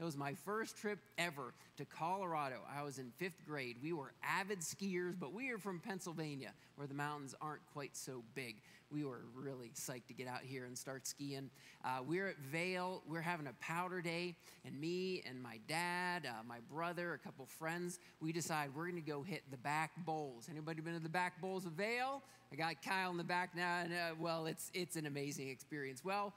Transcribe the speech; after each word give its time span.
It 0.00 0.04
was 0.04 0.16
my 0.16 0.34
first 0.34 0.76
trip 0.76 0.98
ever 1.18 1.54
to 1.76 1.84
Colorado. 1.84 2.56
I 2.68 2.82
was 2.82 2.98
in 2.98 3.12
fifth 3.16 3.46
grade. 3.46 3.76
We 3.82 3.92
were 3.92 4.12
avid 4.24 4.60
skiers, 4.60 5.14
but 5.18 5.32
we 5.32 5.50
are 5.50 5.58
from 5.58 5.78
Pennsylvania, 5.78 6.52
where 6.74 6.88
the 6.88 6.94
mountains 6.94 7.34
aren't 7.40 7.64
quite 7.72 7.96
so 7.96 8.24
big. 8.34 8.56
We 8.90 9.04
were 9.04 9.22
really 9.34 9.70
psyched 9.74 10.06
to 10.08 10.14
get 10.14 10.26
out 10.26 10.40
here 10.42 10.66
and 10.66 10.76
start 10.76 11.06
skiing. 11.06 11.48
Uh, 11.84 11.98
we're 12.06 12.28
at 12.28 12.38
Vail. 12.38 13.02
We're 13.08 13.20
having 13.20 13.46
a 13.46 13.52
powder 13.60 14.00
day, 14.00 14.34
and 14.64 14.78
me 14.80 15.22
and 15.28 15.40
my 15.40 15.58
dad, 15.68 16.26
uh, 16.26 16.42
my 16.46 16.58
brother, 16.70 17.14
a 17.14 17.18
couple 17.18 17.46
friends, 17.46 17.98
we 18.20 18.32
decide 18.32 18.70
we're 18.74 18.88
going 18.90 19.02
to 19.02 19.08
go 19.08 19.22
hit 19.22 19.42
the 19.50 19.56
back 19.58 19.92
bowls. 20.04 20.48
Anybody 20.50 20.80
been 20.80 20.94
to 20.94 21.00
the 21.00 21.08
back 21.08 21.40
bowls 21.40 21.66
of 21.66 21.72
Vail? 21.72 22.22
I 22.52 22.56
got 22.56 22.82
Kyle 22.82 23.10
in 23.10 23.16
the 23.16 23.24
back 23.24 23.56
now, 23.56 23.80
and 23.80 23.92
uh, 23.92 24.14
well, 24.18 24.46
it's 24.46 24.70
it's 24.74 24.94
an 24.94 25.06
amazing 25.06 25.48
experience. 25.48 26.04
Well, 26.04 26.32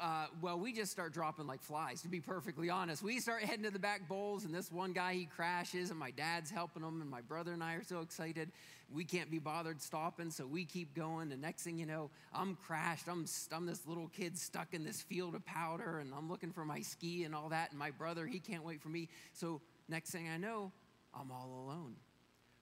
uh, 0.00 0.26
well, 0.40 0.58
we 0.58 0.72
just 0.72 0.92
start 0.92 1.12
dropping 1.12 1.46
like 1.46 1.62
flies, 1.62 2.02
to 2.02 2.08
be 2.08 2.20
perfectly 2.20 2.70
honest. 2.70 3.02
We 3.02 3.18
start 3.20 3.42
heading 3.42 3.64
to 3.64 3.70
the 3.70 3.78
back 3.78 4.08
bowls, 4.08 4.44
and 4.44 4.54
this 4.54 4.70
one 4.70 4.92
guy, 4.92 5.14
he 5.14 5.26
crashes, 5.26 5.90
and 5.90 5.98
my 5.98 6.10
dad's 6.10 6.50
helping 6.50 6.82
him, 6.82 7.00
and 7.00 7.10
my 7.10 7.20
brother 7.20 7.52
and 7.52 7.62
I 7.62 7.74
are 7.74 7.84
so 7.84 8.00
excited. 8.00 8.50
We 8.92 9.04
can't 9.04 9.30
be 9.30 9.38
bothered 9.38 9.80
stopping, 9.80 10.30
so 10.30 10.46
we 10.46 10.64
keep 10.64 10.94
going. 10.94 11.28
The 11.28 11.36
next 11.36 11.62
thing 11.62 11.78
you 11.78 11.86
know, 11.86 12.10
I'm 12.34 12.56
crashed. 12.56 13.08
I'm, 13.08 13.26
I'm 13.50 13.66
this 13.66 13.86
little 13.86 14.08
kid 14.08 14.38
stuck 14.38 14.74
in 14.74 14.84
this 14.84 15.00
field 15.02 15.34
of 15.34 15.44
powder, 15.44 15.98
and 15.98 16.12
I'm 16.14 16.28
looking 16.28 16.52
for 16.52 16.64
my 16.64 16.80
ski 16.80 17.24
and 17.24 17.34
all 17.34 17.48
that, 17.48 17.70
and 17.70 17.78
my 17.78 17.90
brother, 17.90 18.26
he 18.26 18.38
can't 18.38 18.64
wait 18.64 18.80
for 18.80 18.88
me. 18.88 19.08
So, 19.32 19.60
next 19.88 20.10
thing 20.10 20.28
I 20.28 20.36
know, 20.36 20.72
I'm 21.14 21.30
all 21.30 21.64
alone. 21.66 21.96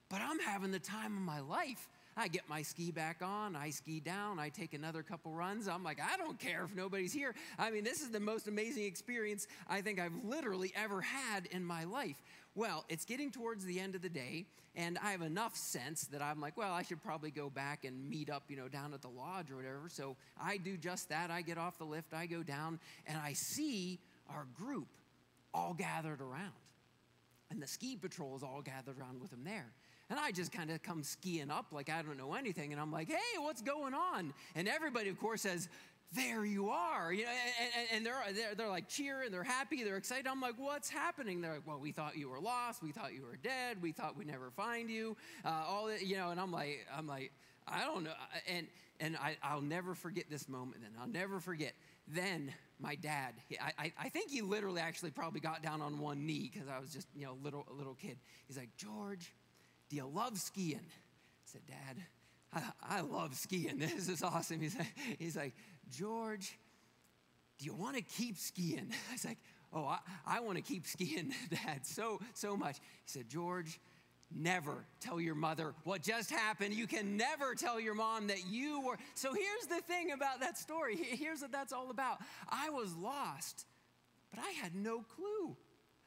But 0.09 0.21
I'm 0.21 0.39
having 0.39 0.71
the 0.71 0.79
time 0.79 1.15
of 1.15 1.23
my 1.23 1.39
life. 1.39 1.87
I 2.17 2.27
get 2.27 2.47
my 2.49 2.61
ski 2.61 2.91
back 2.91 3.21
on, 3.21 3.55
I 3.55 3.69
ski 3.69 3.99
down, 3.99 4.39
I 4.39 4.49
take 4.49 4.73
another 4.73 5.01
couple 5.01 5.31
runs. 5.31 5.67
I'm 5.67 5.83
like, 5.83 5.99
I 6.01 6.17
don't 6.17 6.37
care 6.37 6.65
if 6.65 6.75
nobody's 6.75 7.13
here. 7.13 7.33
I 7.57 7.71
mean, 7.71 7.83
this 7.83 8.01
is 8.01 8.09
the 8.09 8.19
most 8.19 8.47
amazing 8.47 8.83
experience 8.83 9.47
I 9.69 9.81
think 9.81 9.99
I've 9.99 10.23
literally 10.23 10.73
ever 10.75 11.01
had 11.01 11.45
in 11.47 11.63
my 11.63 11.85
life. 11.85 12.21
Well, 12.53 12.83
it's 12.89 13.05
getting 13.05 13.31
towards 13.31 13.63
the 13.63 13.79
end 13.79 13.95
of 13.95 14.01
the 14.01 14.09
day, 14.09 14.45
and 14.75 14.97
I 15.01 15.11
have 15.11 15.21
enough 15.21 15.55
sense 15.55 16.03
that 16.07 16.21
I'm 16.21 16.41
like, 16.41 16.57
well, 16.57 16.73
I 16.73 16.81
should 16.81 17.01
probably 17.01 17.31
go 17.31 17.49
back 17.49 17.85
and 17.85 18.09
meet 18.09 18.29
up, 18.29 18.43
you 18.49 18.57
know, 18.57 18.67
down 18.67 18.93
at 18.93 19.01
the 19.01 19.07
lodge 19.07 19.49
or 19.49 19.55
whatever. 19.55 19.87
So 19.87 20.17
I 20.41 20.57
do 20.57 20.75
just 20.75 21.07
that. 21.09 21.31
I 21.31 21.41
get 21.43 21.57
off 21.57 21.77
the 21.77 21.85
lift, 21.85 22.13
I 22.13 22.25
go 22.25 22.43
down, 22.43 22.79
and 23.07 23.17
I 23.17 23.33
see 23.33 23.99
our 24.29 24.47
group 24.57 24.87
all 25.53 25.73
gathered 25.73 26.19
around. 26.19 26.51
And 27.49 27.61
the 27.61 27.67
ski 27.67 27.95
patrol 27.95 28.35
is 28.35 28.43
all 28.43 28.61
gathered 28.61 28.99
around 28.99 29.21
with 29.21 29.31
them 29.31 29.43
there. 29.43 29.67
And 30.11 30.19
I 30.19 30.31
just 30.31 30.51
kind 30.51 30.69
of 30.69 30.83
come 30.83 31.03
skiing 31.03 31.49
up 31.49 31.67
like 31.71 31.89
I 31.89 32.01
don't 32.01 32.17
know 32.17 32.33
anything. 32.33 32.73
And 32.73 32.81
I'm 32.81 32.91
like, 32.91 33.07
hey, 33.07 33.39
what's 33.39 33.61
going 33.61 33.93
on? 33.93 34.33
And 34.55 34.67
everybody, 34.67 35.07
of 35.07 35.17
course, 35.17 35.41
says, 35.41 35.69
there 36.11 36.43
you 36.43 36.69
are. 36.69 37.13
You 37.13 37.23
know, 37.23 37.31
and, 37.31 37.87
and 37.95 38.05
they're, 38.05 38.21
they're, 38.33 38.55
they're 38.55 38.67
like 38.67 38.89
cheering, 38.89 39.31
they're 39.31 39.41
happy, 39.41 39.85
they're 39.85 39.95
excited. 39.95 40.27
I'm 40.27 40.41
like, 40.41 40.55
what's 40.57 40.89
happening? 40.89 41.39
They're 41.39 41.53
like, 41.53 41.65
well, 41.65 41.79
we 41.79 41.93
thought 41.93 42.17
you 42.17 42.27
were 42.27 42.41
lost. 42.41 42.83
We 42.83 42.91
thought 42.91 43.13
you 43.13 43.21
were 43.21 43.37
dead. 43.37 43.81
We 43.81 43.93
thought 43.93 44.17
we'd 44.17 44.27
never 44.27 44.51
find 44.51 44.89
you. 44.89 45.15
Uh, 45.45 45.63
all 45.65 45.87
that, 45.87 46.05
you 46.05 46.17
know, 46.17 46.29
and 46.29 46.41
I'm 46.41 46.51
like, 46.51 46.85
I'm 46.93 47.07
like, 47.07 47.31
I 47.65 47.85
don't 47.85 48.03
know. 48.03 48.11
And, 48.49 48.67
and 48.99 49.15
I, 49.15 49.37
I'll 49.41 49.61
never 49.61 49.95
forget 49.95 50.25
this 50.29 50.49
moment 50.49 50.81
then. 50.81 50.91
I'll 50.99 51.07
never 51.07 51.39
forget. 51.39 51.71
Then 52.05 52.53
my 52.81 52.95
dad, 52.95 53.35
I, 53.61 53.71
I, 53.85 53.93
I 53.97 54.09
think 54.09 54.29
he 54.29 54.41
literally 54.41 54.81
actually 54.81 55.11
probably 55.11 55.39
got 55.39 55.63
down 55.63 55.81
on 55.81 55.99
one 55.99 56.25
knee 56.25 56.51
because 56.51 56.67
I 56.67 56.79
was 56.79 56.91
just, 56.91 57.07
you 57.15 57.25
know, 57.25 57.37
little, 57.41 57.65
a 57.71 57.73
little 57.73 57.93
kid. 57.93 58.17
He's 58.47 58.57
like, 58.57 58.75
George, 58.75 59.33
do 59.91 59.97
you 59.97 60.07
love 60.07 60.37
skiing? 60.37 60.79
I 60.79 61.43
said, 61.43 61.61
Dad, 61.67 62.03
I, 62.53 62.97
I 62.97 63.01
love 63.01 63.35
skiing. 63.35 63.77
This 63.79 64.07
is 64.07 64.23
awesome. 64.23 64.61
He's 64.61 64.77
like, 64.77 64.95
he's 65.19 65.35
like, 65.35 65.53
George, 65.89 66.57
do 67.59 67.65
you 67.65 67.73
want 67.73 67.97
to 67.97 68.01
keep 68.01 68.37
skiing? 68.37 68.87
I 69.09 69.13
was 69.13 69.25
like, 69.25 69.37
Oh, 69.73 69.85
I, 69.85 69.99
I 70.25 70.39
want 70.41 70.57
to 70.57 70.61
keep 70.61 70.85
skiing, 70.85 71.33
Dad, 71.49 71.85
so, 71.85 72.19
so 72.33 72.57
much. 72.57 72.77
He 72.77 73.05
said, 73.05 73.29
George, 73.29 73.79
never 74.29 74.85
tell 74.99 75.19
your 75.19 75.35
mother 75.35 75.73
what 75.85 76.01
just 76.01 76.29
happened. 76.29 76.73
You 76.73 76.87
can 76.87 77.15
never 77.15 77.55
tell 77.55 77.79
your 77.79 77.95
mom 77.95 78.27
that 78.27 78.45
you 78.49 78.81
were. 78.81 78.97
So 79.15 79.33
here's 79.33 79.67
the 79.69 79.81
thing 79.81 80.11
about 80.11 80.41
that 80.41 80.57
story. 80.57 80.97
Here's 80.97 81.41
what 81.41 81.53
that's 81.53 81.71
all 81.71 81.89
about. 81.89 82.17
I 82.49 82.69
was 82.69 82.93
lost, 82.95 83.65
but 84.29 84.41
I 84.41 84.51
had 84.61 84.75
no 84.75 85.03
clue. 85.03 85.55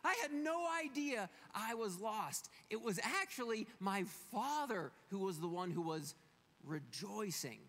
I 0.04 0.15
had 0.20 0.32
no 0.32 0.66
idea 0.84 1.31
I 1.54 1.75
was 1.75 1.98
lost. 1.98 2.50
It 2.69 2.82
was 2.82 3.00
actually 3.22 3.66
my 3.81 4.04
father 4.31 4.92
who 5.09 5.20
was 5.20 5.38
the 5.41 5.48
one 5.48 5.70
who 5.70 5.81
was 5.81 6.15
rejoicing 6.62 7.60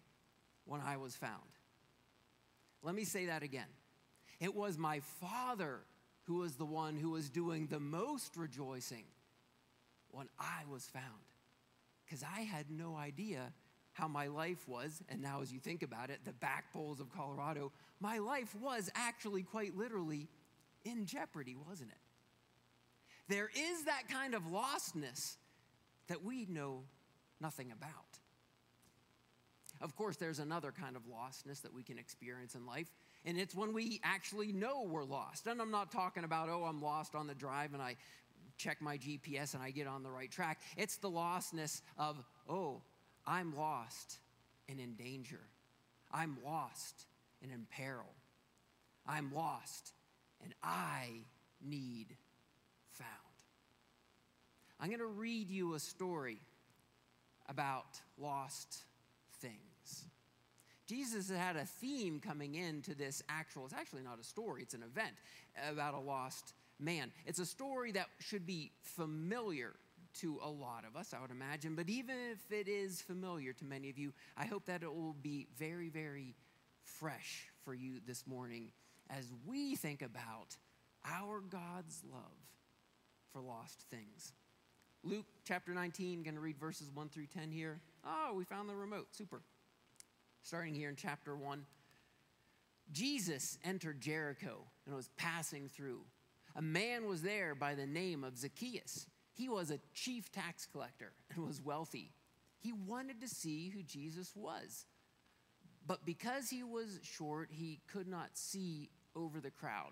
when 0.65 0.81
I 0.81 0.97
was 0.97 1.15
found. 1.15 1.41
Let 2.83 2.93
me 2.93 3.05
say 3.05 3.27
that 3.27 3.41
again. 3.41 3.67
It 4.39 4.53
was 4.53 4.77
my 4.77 4.99
father 5.21 5.79
who 6.23 6.35
was 6.39 6.55
the 6.55 6.65
one 6.65 6.97
who 6.97 7.11
was 7.11 7.29
doing 7.29 7.67
the 7.67 7.79
most 7.79 8.35
rejoicing 8.35 9.05
when 10.09 10.27
I 10.39 10.63
was 10.69 10.85
found. 10.85 11.05
Because 12.05 12.23
I 12.23 12.41
had 12.41 12.69
no 12.69 12.95
idea 12.95 13.53
how 13.93 14.07
my 14.07 14.27
life 14.27 14.67
was. 14.67 15.01
And 15.09 15.21
now, 15.21 15.41
as 15.41 15.53
you 15.53 15.59
think 15.59 15.83
about 15.83 16.09
it, 16.09 16.19
the 16.25 16.33
back 16.33 16.73
bowls 16.73 16.99
of 16.99 17.09
Colorado, 17.15 17.71
my 17.99 18.17
life 18.17 18.53
was 18.61 18.89
actually 18.93 19.43
quite 19.43 19.75
literally 19.75 20.27
in 20.83 21.05
jeopardy, 21.05 21.55
wasn't 21.55 21.91
it? 21.91 21.97
There 23.27 23.49
is 23.55 23.85
that 23.85 24.03
kind 24.09 24.35
of 24.35 24.43
lostness 24.43 25.37
that 26.07 26.23
we 26.23 26.45
know 26.45 26.83
nothing 27.41 27.71
about. 27.71 27.91
Of 29.81 29.95
course, 29.95 30.15
there's 30.15 30.39
another 30.39 30.71
kind 30.71 30.95
of 30.95 31.03
lostness 31.03 31.61
that 31.63 31.73
we 31.73 31.83
can 31.83 31.97
experience 31.97 32.55
in 32.55 32.65
life, 32.65 32.87
and 33.25 33.37
it's 33.37 33.55
when 33.55 33.73
we 33.73 33.99
actually 34.03 34.51
know 34.51 34.83
we're 34.83 35.03
lost. 35.03 35.47
And 35.47 35.61
I'm 35.61 35.71
not 35.71 35.91
talking 35.91 36.23
about, 36.23 36.49
oh, 36.49 36.63
I'm 36.63 36.81
lost 36.81 37.15
on 37.15 37.27
the 37.27 37.35
drive 37.35 37.73
and 37.73 37.81
I 37.81 37.95
check 38.57 38.81
my 38.81 38.97
GPS 38.97 39.53
and 39.53 39.61
I 39.61 39.71
get 39.71 39.87
on 39.87 40.03
the 40.03 40.11
right 40.11 40.31
track. 40.31 40.61
It's 40.77 40.97
the 40.97 41.09
lostness 41.09 41.81
of, 41.97 42.23
oh, 42.47 42.81
I'm 43.25 43.55
lost 43.55 44.19
and 44.69 44.79
in 44.79 44.93
danger. 44.93 45.41
I'm 46.11 46.37
lost 46.45 47.07
and 47.41 47.51
in 47.51 47.65
peril. 47.69 48.13
I'm 49.07 49.33
lost 49.33 49.93
and 50.43 50.53
I 50.63 51.09
need 51.61 52.15
found. 52.97 53.09
I'm 54.79 54.87
going 54.87 54.99
to 54.99 55.05
read 55.05 55.49
you 55.49 55.73
a 55.73 55.79
story 55.79 56.39
about 57.47 57.99
lost 58.17 58.83
things. 59.39 60.05
Jesus 60.87 61.31
had 61.31 61.55
a 61.55 61.65
theme 61.65 62.19
coming 62.19 62.55
into 62.55 62.93
this 62.93 63.23
actual, 63.27 63.65
it's 63.65 63.73
actually 63.73 64.03
not 64.03 64.19
a 64.19 64.23
story, 64.23 64.61
it's 64.61 64.73
an 64.73 64.83
event 64.83 65.15
about 65.71 65.93
a 65.93 65.99
lost 65.99 66.53
man. 66.79 67.11
It's 67.25 67.39
a 67.39 67.45
story 67.45 67.91
that 67.93 68.07
should 68.19 68.45
be 68.45 68.71
familiar 68.81 69.73
to 70.19 70.39
a 70.43 70.49
lot 70.49 70.83
of 70.87 70.95
us, 70.95 71.13
I 71.13 71.21
would 71.21 71.31
imagine, 71.31 71.75
but 71.75 71.89
even 71.89 72.15
if 72.31 72.51
it 72.51 72.67
is 72.67 73.01
familiar 73.01 73.51
to 73.53 73.65
many 73.65 73.89
of 73.89 73.97
you, 73.97 74.13
I 74.37 74.45
hope 74.45 74.65
that 74.67 74.83
it 74.83 74.93
will 74.93 75.15
be 75.21 75.47
very, 75.57 75.89
very 75.89 76.35
fresh 76.83 77.47
for 77.63 77.73
you 77.73 77.99
this 78.05 78.25
morning 78.27 78.71
as 79.09 79.25
we 79.45 79.75
think 79.75 80.01
about 80.01 80.55
our 81.03 81.41
God's 81.41 82.01
love 82.11 82.21
for 83.35 83.41
lost 83.41 83.83
things. 83.91 84.31
Luke 85.03 85.25
chapter 85.43 85.73
19, 85.73 86.23
going 86.23 86.35
to 86.35 86.39
read 86.39 86.57
verses 86.57 86.89
1 86.93 87.09
through 87.09 87.25
10 87.25 87.51
here. 87.51 87.81
Oh, 88.05 88.33
we 88.33 88.45
found 88.45 88.69
the 88.69 88.75
remote. 88.75 89.07
Super. 89.11 89.41
Starting 90.41 90.73
here 90.73 90.87
in 90.87 90.95
chapter 90.95 91.35
1. 91.35 91.65
Jesus 92.93 93.57
entered 93.65 93.99
Jericho 93.99 94.59
and 94.85 94.95
was 94.95 95.09
passing 95.17 95.67
through. 95.67 95.99
A 96.55 96.61
man 96.61 97.07
was 97.07 97.23
there 97.23 97.55
by 97.55 97.75
the 97.75 97.85
name 97.85 98.23
of 98.23 98.37
Zacchaeus. 98.37 99.07
He 99.33 99.49
was 99.49 99.69
a 99.69 99.79
chief 99.93 100.31
tax 100.31 100.65
collector 100.65 101.11
and 101.35 101.45
was 101.45 101.61
wealthy. 101.61 102.13
He 102.59 102.71
wanted 102.71 103.19
to 103.19 103.27
see 103.27 103.67
who 103.67 103.83
Jesus 103.83 104.31
was. 104.33 104.85
But 105.85 106.05
because 106.05 106.49
he 106.49 106.63
was 106.63 106.99
short, 107.03 107.49
he 107.51 107.81
could 107.91 108.07
not 108.07 108.29
see 108.33 108.91
over 109.13 109.41
the 109.41 109.51
crowd. 109.51 109.91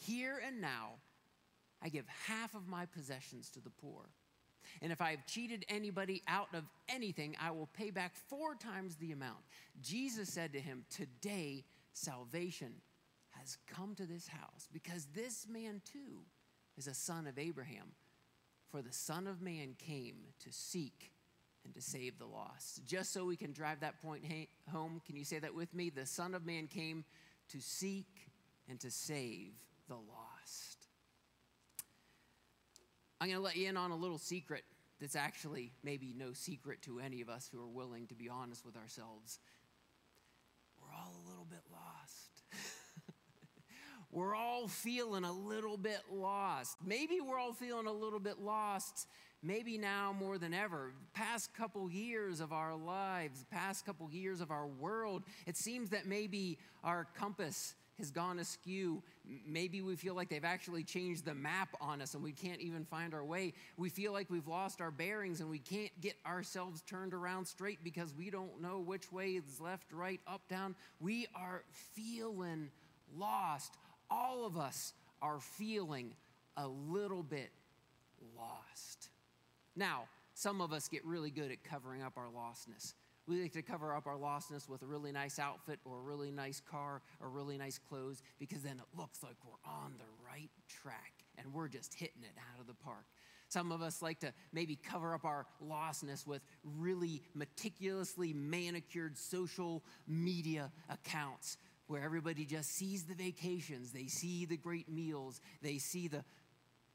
here 0.00 0.40
and 0.44 0.60
now, 0.60 0.94
I 1.82 1.88
give 1.88 2.06
half 2.26 2.54
of 2.54 2.68
my 2.68 2.86
possessions 2.86 3.50
to 3.50 3.60
the 3.60 3.70
poor. 3.70 4.02
And 4.82 4.92
if 4.92 5.00
I 5.00 5.10
have 5.10 5.26
cheated 5.26 5.64
anybody 5.68 6.22
out 6.28 6.48
of 6.54 6.64
anything, 6.88 7.36
I 7.40 7.50
will 7.50 7.68
pay 7.74 7.90
back 7.90 8.14
four 8.14 8.54
times 8.54 8.96
the 8.96 9.12
amount. 9.12 9.40
Jesus 9.82 10.28
said 10.28 10.52
to 10.52 10.60
him, 10.60 10.84
Today 10.90 11.64
salvation 11.92 12.72
has 13.30 13.58
come 13.66 13.94
to 13.96 14.06
this 14.06 14.28
house 14.28 14.68
because 14.72 15.06
this 15.14 15.46
man 15.50 15.80
too 15.84 16.20
is 16.76 16.86
a 16.86 16.94
son 16.94 17.26
of 17.26 17.38
Abraham. 17.38 17.92
For 18.70 18.82
the 18.82 18.92
Son 18.92 19.26
of 19.26 19.42
Man 19.42 19.74
came 19.78 20.14
to 20.44 20.52
seek 20.52 21.10
and 21.64 21.74
to 21.74 21.82
save 21.82 22.18
the 22.18 22.26
lost. 22.26 22.84
Just 22.86 23.12
so 23.12 23.24
we 23.24 23.36
can 23.36 23.52
drive 23.52 23.80
that 23.80 24.00
point 24.00 24.22
home, 24.70 25.02
can 25.04 25.16
you 25.16 25.24
say 25.24 25.40
that 25.40 25.54
with 25.54 25.74
me? 25.74 25.90
The 25.90 26.06
Son 26.06 26.34
of 26.34 26.46
Man 26.46 26.68
came 26.68 27.04
to 27.48 27.60
seek 27.60 28.30
and 28.68 28.78
to 28.80 28.90
save 28.90 29.54
the 29.90 29.96
lost. 29.96 30.86
I'm 33.20 33.26
going 33.26 33.38
to 33.38 33.44
let 33.44 33.56
you 33.56 33.68
in 33.68 33.76
on 33.76 33.90
a 33.90 33.96
little 33.96 34.18
secret 34.18 34.62
that's 35.00 35.16
actually 35.16 35.72
maybe 35.82 36.14
no 36.16 36.32
secret 36.32 36.80
to 36.82 37.00
any 37.00 37.20
of 37.20 37.28
us 37.28 37.50
who 37.52 37.60
are 37.60 37.66
willing 37.66 38.06
to 38.06 38.14
be 38.14 38.28
honest 38.28 38.64
with 38.64 38.76
ourselves. 38.76 39.40
We're 40.80 40.94
all 40.94 41.12
a 41.12 41.28
little 41.28 41.44
bit 41.44 41.62
lost. 41.72 42.42
we're 44.12 44.36
all 44.36 44.68
feeling 44.68 45.24
a 45.24 45.32
little 45.32 45.76
bit 45.76 46.02
lost. 46.12 46.76
Maybe 46.86 47.20
we're 47.20 47.38
all 47.38 47.52
feeling 47.52 47.88
a 47.88 47.92
little 47.92 48.20
bit 48.20 48.40
lost 48.40 49.08
maybe 49.42 49.78
now 49.78 50.14
more 50.18 50.36
than 50.36 50.52
ever 50.52 50.92
past 51.14 51.54
couple 51.54 51.90
years 51.90 52.40
of 52.40 52.52
our 52.52 52.76
lives 52.76 53.46
past 53.50 53.86
couple 53.86 54.06
years 54.12 54.42
of 54.42 54.50
our 54.50 54.66
world 54.66 55.22
it 55.46 55.56
seems 55.56 55.88
that 55.88 56.04
maybe 56.06 56.58
our 56.84 57.06
compass 57.16 57.74
has 58.00 58.10
gone 58.10 58.38
askew. 58.38 59.02
Maybe 59.46 59.80
we 59.80 59.94
feel 59.96 60.14
like 60.14 60.28
they've 60.28 60.44
actually 60.44 60.82
changed 60.82 61.24
the 61.24 61.34
map 61.34 61.68
on 61.80 62.02
us 62.02 62.14
and 62.14 62.22
we 62.22 62.32
can't 62.32 62.60
even 62.60 62.84
find 62.84 63.14
our 63.14 63.24
way. 63.24 63.54
We 63.76 63.88
feel 63.88 64.12
like 64.12 64.28
we've 64.28 64.48
lost 64.48 64.80
our 64.80 64.90
bearings 64.90 65.40
and 65.40 65.48
we 65.48 65.58
can't 65.58 65.92
get 66.00 66.14
ourselves 66.26 66.82
turned 66.82 67.14
around 67.14 67.46
straight 67.46 67.84
because 67.84 68.14
we 68.14 68.30
don't 68.30 68.60
know 68.60 68.80
which 68.80 69.12
way 69.12 69.30
is 69.30 69.60
left, 69.60 69.92
right, 69.92 70.20
up, 70.26 70.42
down. 70.48 70.74
We 70.98 71.26
are 71.34 71.62
feeling 71.94 72.70
lost. 73.16 73.76
All 74.10 74.44
of 74.44 74.56
us 74.56 74.92
are 75.22 75.38
feeling 75.38 76.14
a 76.56 76.66
little 76.66 77.22
bit 77.22 77.50
lost. 78.36 79.10
Now, 79.76 80.04
some 80.34 80.60
of 80.60 80.72
us 80.72 80.88
get 80.88 81.04
really 81.04 81.30
good 81.30 81.50
at 81.50 81.62
covering 81.62 82.02
up 82.02 82.14
our 82.16 82.28
lostness. 82.28 82.94
We 83.26 83.42
like 83.42 83.52
to 83.52 83.62
cover 83.62 83.94
up 83.94 84.06
our 84.06 84.16
lostness 84.16 84.68
with 84.68 84.82
a 84.82 84.86
really 84.86 85.12
nice 85.12 85.38
outfit 85.38 85.78
or 85.84 85.98
a 85.98 86.02
really 86.02 86.30
nice 86.30 86.60
car 86.60 87.02
or 87.20 87.28
really 87.28 87.58
nice 87.58 87.78
clothes 87.78 88.22
because 88.38 88.62
then 88.62 88.78
it 88.78 88.98
looks 88.98 89.22
like 89.22 89.36
we're 89.44 89.70
on 89.70 89.94
the 89.98 90.26
right 90.26 90.50
track 90.68 91.12
and 91.38 91.52
we're 91.52 91.68
just 91.68 91.94
hitting 91.94 92.22
it 92.22 92.36
out 92.52 92.60
of 92.60 92.66
the 92.66 92.74
park. 92.74 93.04
Some 93.48 93.72
of 93.72 93.82
us 93.82 94.00
like 94.00 94.20
to 94.20 94.32
maybe 94.52 94.76
cover 94.76 95.12
up 95.12 95.24
our 95.24 95.46
lostness 95.64 96.26
with 96.26 96.42
really 96.62 97.22
meticulously 97.34 98.32
manicured 98.32 99.18
social 99.18 99.82
media 100.06 100.70
accounts 100.88 101.56
where 101.88 102.02
everybody 102.02 102.44
just 102.44 102.76
sees 102.76 103.02
the 103.02 103.14
vacations, 103.14 103.90
they 103.90 104.06
see 104.06 104.44
the 104.44 104.56
great 104.56 104.88
meals, 104.88 105.40
they 105.60 105.78
see 105.78 106.06
the 106.06 106.24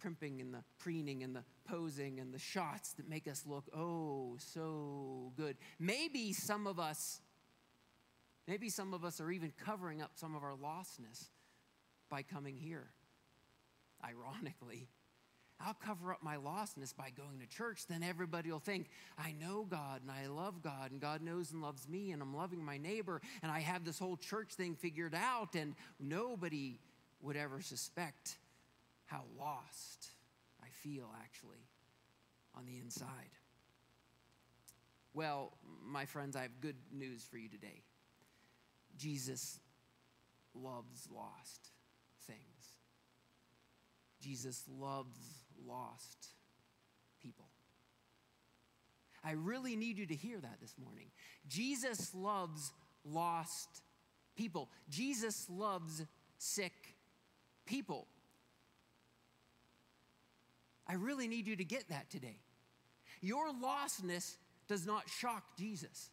primping 0.06 0.40
and 0.40 0.54
the 0.54 0.64
preening 0.78 1.24
and 1.24 1.36
the 1.36 1.44
posing 1.68 2.20
and 2.20 2.32
the 2.32 2.38
shots 2.38 2.94
that 2.94 3.10
make 3.10 3.28
us 3.28 3.44
look 3.48 3.66
oh 3.76 4.36
so 4.38 5.32
good. 5.36 5.58
Maybe 5.80 6.32
some 6.32 6.68
of 6.68 6.80
us, 6.80 7.22
maybe 8.48 8.70
some 8.70 8.94
of 8.94 9.04
us 9.04 9.20
are 9.20 9.32
even 9.32 9.52
covering 9.66 10.04
up 10.04 10.12
some 10.14 10.36
of 10.36 10.44
our 10.44 10.54
lostness 10.54 11.30
by 12.08 12.22
coming 12.22 12.56
here. 12.56 12.92
Ironically, 14.08 14.90
I'll 15.60 15.74
cover 15.74 16.12
up 16.14 16.22
my 16.22 16.36
lostness 16.36 16.96
by 16.96 17.10
going 17.10 17.40
to 17.40 17.48
church. 17.48 17.88
Then 17.88 18.04
everybody 18.04 18.52
will 18.52 18.60
think, 18.60 18.90
I 19.18 19.32
know 19.32 19.66
God 19.68 20.02
and 20.04 20.12
I 20.12 20.28
love 20.28 20.62
God 20.62 20.92
and 20.92 21.02
God 21.02 21.24
knows 21.24 21.52
and 21.52 21.64
loves 21.64 21.90
me 21.90 22.12
and 22.12 22.22
I'm 22.22 22.36
loving 22.36 22.64
my 22.64 22.78
neighbor 22.78 23.22
and 23.42 23.52
I 23.52 23.62
have 23.62 23.84
this 23.84 23.98
whole 23.98 24.18
church 24.18 24.54
thing 24.54 24.76
figured 24.76 25.16
out 25.16 25.56
and 25.56 25.74
nobody 26.00 26.78
would 27.22 27.36
ever 27.36 27.60
suspect 27.60 28.38
how 29.06 29.24
lost 29.38 30.10
I 30.62 30.68
feel 30.84 31.10
actually 31.22 31.68
on 32.56 32.66
the 32.66 32.78
inside. 32.78 33.32
Well, 35.14 35.54
my 35.86 36.06
friends, 36.06 36.36
I 36.36 36.42
have 36.42 36.60
good 36.62 36.76
news 36.92 37.26
for 37.30 37.38
you 37.38 37.50
today. 37.50 37.84
Jesus 38.98 39.60
loves 40.54 41.08
lost 41.14 41.70
things. 42.28 42.78
Jesus 44.22 44.64
loves 44.70 45.20
lost 45.66 46.30
people. 47.22 47.46
I 49.24 49.32
really 49.32 49.76
need 49.76 49.98
you 49.98 50.06
to 50.06 50.16
hear 50.16 50.40
that 50.40 50.58
this 50.62 50.76
morning. 50.84 51.08
Jesus 51.48 52.14
loves 52.14 52.72
lost 53.04 53.82
people. 54.36 54.70
Jesus 54.90 55.48
loves 55.50 56.06
sick 56.38 56.96
people. 57.66 58.08
I 60.88 60.94
really 60.94 61.28
need 61.28 61.48
you 61.48 61.56
to 61.56 61.64
get 61.64 61.90
that 61.90 62.10
today. 62.10 62.38
Your 63.22 63.48
lostness 63.50 64.38
does 64.68 64.86
not 64.86 65.10
shock 65.10 65.58
Jesus, 65.58 66.10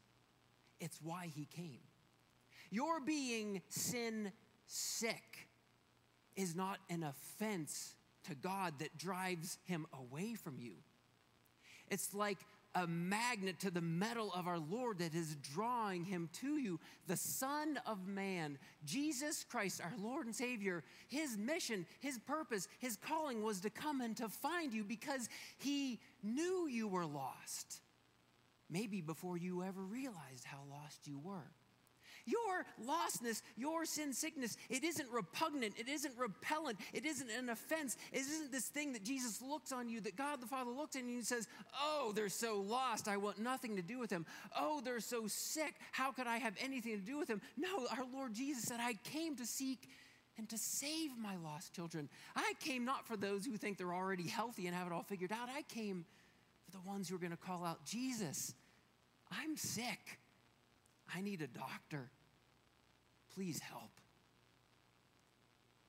it's 0.81 0.99
why 1.03 1.31
he 1.35 1.47
came. 1.47 1.81
Your 2.71 3.01
being 3.01 3.61
sin 3.69 4.33
sick 4.67 5.49
is 6.37 6.57
not 6.57 6.79
an 6.89 7.03
offense 7.03 7.95
to 8.25 8.35
God 8.35 8.75
that 8.79 8.97
drives 8.97 9.59
him 9.65 9.87
away 9.93 10.35
from 10.35 10.59
you. 10.59 10.75
It's 11.91 12.15
like 12.15 12.39
a 12.75 12.87
magnet 12.87 13.61
to 13.61 13.71
the 13.71 13.81
metal 13.81 14.33
of 14.35 14.47
our 14.47 14.59
Lord 14.59 14.99
that 14.99 15.15
is 15.15 15.37
drawing 15.37 16.05
him 16.05 16.29
to 16.41 16.57
you. 16.59 16.81
The 17.07 17.17
Son 17.17 17.79
of 17.87 18.07
Man, 18.07 18.59
Jesus 18.85 19.45
Christ, 19.45 19.81
our 19.83 19.93
Lord 19.99 20.27
and 20.27 20.35
Savior, 20.35 20.83
his 21.09 21.37
mission, 21.37 21.87
his 22.01 22.19
purpose, 22.19 22.69
his 22.79 22.97
calling 22.97 23.43
was 23.43 23.61
to 23.61 23.71
come 23.71 24.01
and 24.01 24.17
to 24.17 24.29
find 24.29 24.73
you 24.73 24.85
because 24.85 25.29
he 25.59 26.01
knew 26.23 26.67
you 26.69 26.89
were 26.89 27.07
lost. 27.07 27.81
Maybe 28.71 29.01
before 29.01 29.37
you 29.37 29.63
ever 29.63 29.83
realized 29.83 30.45
how 30.45 30.61
lost 30.71 31.07
you 31.07 31.19
were. 31.19 31.53
Your 32.25 32.65
lostness, 32.85 33.43
your 33.57 33.85
sin 33.85 34.13
sickness, 34.13 34.57
it 34.71 34.85
isn't 34.85 35.11
repugnant, 35.11 35.75
it 35.79 35.89
isn't 35.89 36.15
repellent, 36.17 36.79
it 36.93 37.05
isn't 37.05 37.31
an 37.31 37.49
offense. 37.49 37.97
It 38.13 38.21
isn't 38.21 38.53
this 38.53 38.67
thing 38.67 38.93
that 38.93 39.05
Jesus 39.05 39.43
looks 39.43 39.73
on 39.73 39.89
you, 39.89 40.01
that 40.03 40.17
God 40.17 40.41
the 40.41 40.47
Father 40.47 40.71
looks 40.71 40.95
at 40.97 41.05
you 41.05 41.17
and 41.17 41.27
says, 41.27 41.49
Oh, 41.81 42.13
they're 42.15 42.29
so 42.29 42.61
lost, 42.61 43.09
I 43.09 43.17
want 43.17 43.39
nothing 43.39 43.77
to 43.77 43.83
do 43.83 43.99
with 43.99 44.11
them. 44.11 44.25
Oh, 44.57 44.81
they're 44.85 45.01
so 45.01 45.27
sick, 45.27 45.75
how 45.91 46.13
could 46.13 46.27
I 46.27 46.39
have 46.39 46.55
anything 46.63 46.99
to 46.99 47.05
do 47.05 47.19
with 47.19 47.29
them? 47.29 47.41
No, 47.57 47.87
our 47.97 48.05
Lord 48.13 48.35
Jesus 48.35 48.65
said, 48.65 48.79
I 48.81 48.95
came 49.05 49.37
to 49.37 49.47
seek 49.47 49.89
and 50.39 50.49
to 50.49 50.59
save 50.59 51.11
my 51.19 51.37
lost 51.37 51.75
children. 51.75 52.09
I 52.35 52.53
came 52.61 52.85
not 52.85 53.07
for 53.07 53.17
those 53.17 53.45
who 53.45 53.57
think 53.57 53.79
they're 53.79 53.95
already 53.95 54.29
healthy 54.29 54.67
and 54.67 54.77
have 54.77 54.87
it 54.87 54.93
all 54.93 55.03
figured 55.03 55.33
out. 55.33 55.49
I 55.55 55.63
came 55.63 56.05
for 56.65 56.71
the 56.71 56.81
ones 56.81 57.09
who 57.09 57.17
are 57.17 57.19
going 57.19 57.33
to 57.33 57.37
call 57.37 57.65
out, 57.65 57.85
Jesus, 57.85 58.55
I'm 59.31 59.57
sick. 59.57 60.19
I 61.15 61.21
need 61.21 61.43
a 61.43 61.47
doctor. 61.47 62.11
Please 63.35 63.61
help. 63.61 63.91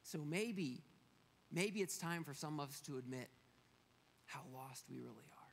So 0.04 0.20
maybe, 0.20 0.84
maybe 1.52 1.82
it's 1.82 1.98
time 1.98 2.24
for 2.24 2.34
some 2.34 2.60
of 2.60 2.70
us 2.70 2.82
to 2.82 2.98
admit 2.98 3.30
how 4.26 4.42
lost 4.54 4.86
we 4.90 4.98
really 4.98 5.10
are. 5.10 5.44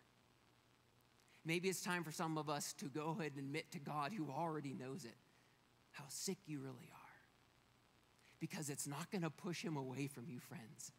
Maybe 1.45 1.69
it's 1.69 1.81
time 1.81 2.05
for 2.05 2.13
some 2.13 2.37
of 2.37 2.51
us 2.51 2.75
to 2.75 2.87
go 2.87 3.17
ahead 3.19 3.33
and 3.37 3.47
admit 3.47 3.71
to 3.73 3.79
God, 3.79 4.13
who 4.13 4.31
already 4.31 4.75
knows 4.75 5.05
it, 5.05 5.17
how 5.93 6.05
sick 6.09 6.39
you 6.47 6.61
really 6.61 6.91
are. 6.93 6.99
Because 8.39 8.71
it's 8.71 8.87
not 8.87 9.11
going 9.11 9.23
to 9.23 9.31
push 9.31 9.63
him 9.63 9.77
away 9.77 10.07
from 10.07 10.25
you, 10.29 10.39
friends. 10.39 10.93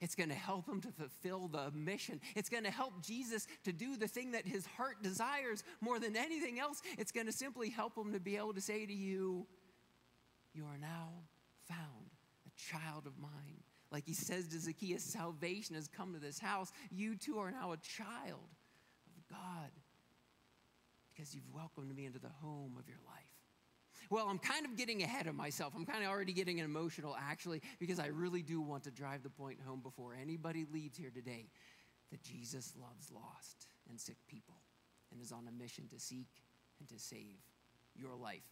It's 0.00 0.14
going 0.14 0.28
to 0.28 0.34
help 0.34 0.68
him 0.68 0.80
to 0.82 0.88
fulfill 0.92 1.48
the 1.48 1.70
mission. 1.72 2.20
It's 2.36 2.48
going 2.48 2.64
to 2.64 2.70
help 2.70 3.02
Jesus 3.02 3.46
to 3.64 3.72
do 3.72 3.96
the 3.96 4.06
thing 4.06 4.32
that 4.32 4.46
his 4.46 4.64
heart 4.64 5.02
desires 5.02 5.64
more 5.80 5.98
than 5.98 6.16
anything 6.16 6.60
else. 6.60 6.80
It's 6.96 7.10
going 7.10 7.26
to 7.26 7.32
simply 7.32 7.70
help 7.70 7.96
him 7.96 8.12
to 8.12 8.20
be 8.20 8.36
able 8.36 8.54
to 8.54 8.60
say 8.60 8.86
to 8.86 8.92
you, 8.92 9.46
You 10.54 10.64
are 10.66 10.78
now 10.78 11.10
found, 11.68 12.10
a 12.46 12.50
child 12.56 13.06
of 13.06 13.18
mine. 13.18 13.62
Like 13.90 14.04
he 14.06 14.14
says 14.14 14.48
to 14.48 14.60
Zacchaeus, 14.60 15.02
salvation 15.02 15.74
has 15.74 15.88
come 15.88 16.12
to 16.12 16.20
this 16.20 16.38
house. 16.38 16.70
You 16.90 17.16
too 17.16 17.38
are 17.38 17.50
now 17.50 17.72
a 17.72 17.78
child 17.78 18.48
of 19.16 19.28
God 19.28 19.70
because 21.10 21.34
you've 21.34 21.52
welcomed 21.52 21.94
me 21.94 22.04
into 22.04 22.18
the 22.18 22.28
home 22.40 22.76
of 22.78 22.86
your 22.88 22.98
life. 23.06 23.27
Well, 24.10 24.28
I'm 24.28 24.38
kind 24.38 24.64
of 24.64 24.76
getting 24.76 25.02
ahead 25.02 25.26
of 25.26 25.34
myself. 25.34 25.74
I'm 25.76 25.84
kind 25.84 26.02
of 26.02 26.10
already 26.10 26.32
getting 26.32 26.58
emotional, 26.58 27.16
actually, 27.20 27.60
because 27.78 27.98
I 27.98 28.06
really 28.06 28.42
do 28.42 28.60
want 28.60 28.84
to 28.84 28.90
drive 28.90 29.22
the 29.22 29.30
point 29.30 29.58
home 29.66 29.80
before 29.80 30.16
anybody 30.20 30.64
leaves 30.72 30.96
here 30.96 31.10
today 31.10 31.46
that 32.10 32.22
Jesus 32.22 32.72
loves 32.80 33.10
lost 33.12 33.66
and 33.88 34.00
sick 34.00 34.16
people 34.26 34.56
and 35.12 35.20
is 35.20 35.32
on 35.32 35.46
a 35.48 35.52
mission 35.52 35.88
to 35.88 36.00
seek 36.00 36.28
and 36.78 36.88
to 36.88 36.98
save 36.98 37.38
your 37.94 38.16
life. 38.16 38.42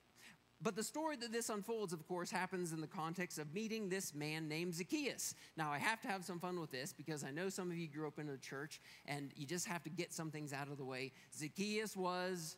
But 0.62 0.74
the 0.74 0.82
story 0.82 1.16
that 1.16 1.32
this 1.32 1.50
unfolds, 1.50 1.92
of 1.92 2.06
course, 2.08 2.30
happens 2.30 2.72
in 2.72 2.80
the 2.80 2.86
context 2.86 3.38
of 3.38 3.52
meeting 3.52 3.88
this 3.90 4.14
man 4.14 4.48
named 4.48 4.74
Zacchaeus. 4.74 5.34
Now, 5.56 5.70
I 5.70 5.78
have 5.78 6.00
to 6.00 6.08
have 6.08 6.24
some 6.24 6.38
fun 6.38 6.58
with 6.58 6.70
this 6.70 6.94
because 6.94 7.24
I 7.24 7.30
know 7.30 7.50
some 7.50 7.70
of 7.70 7.76
you 7.76 7.88
grew 7.88 8.06
up 8.06 8.18
in 8.18 8.30
a 8.30 8.38
church 8.38 8.80
and 9.04 9.32
you 9.36 9.46
just 9.46 9.66
have 9.66 9.82
to 9.84 9.90
get 9.90 10.14
some 10.14 10.30
things 10.30 10.54
out 10.54 10.68
of 10.68 10.78
the 10.78 10.84
way. 10.84 11.12
Zacchaeus 11.36 11.94
was 11.94 12.56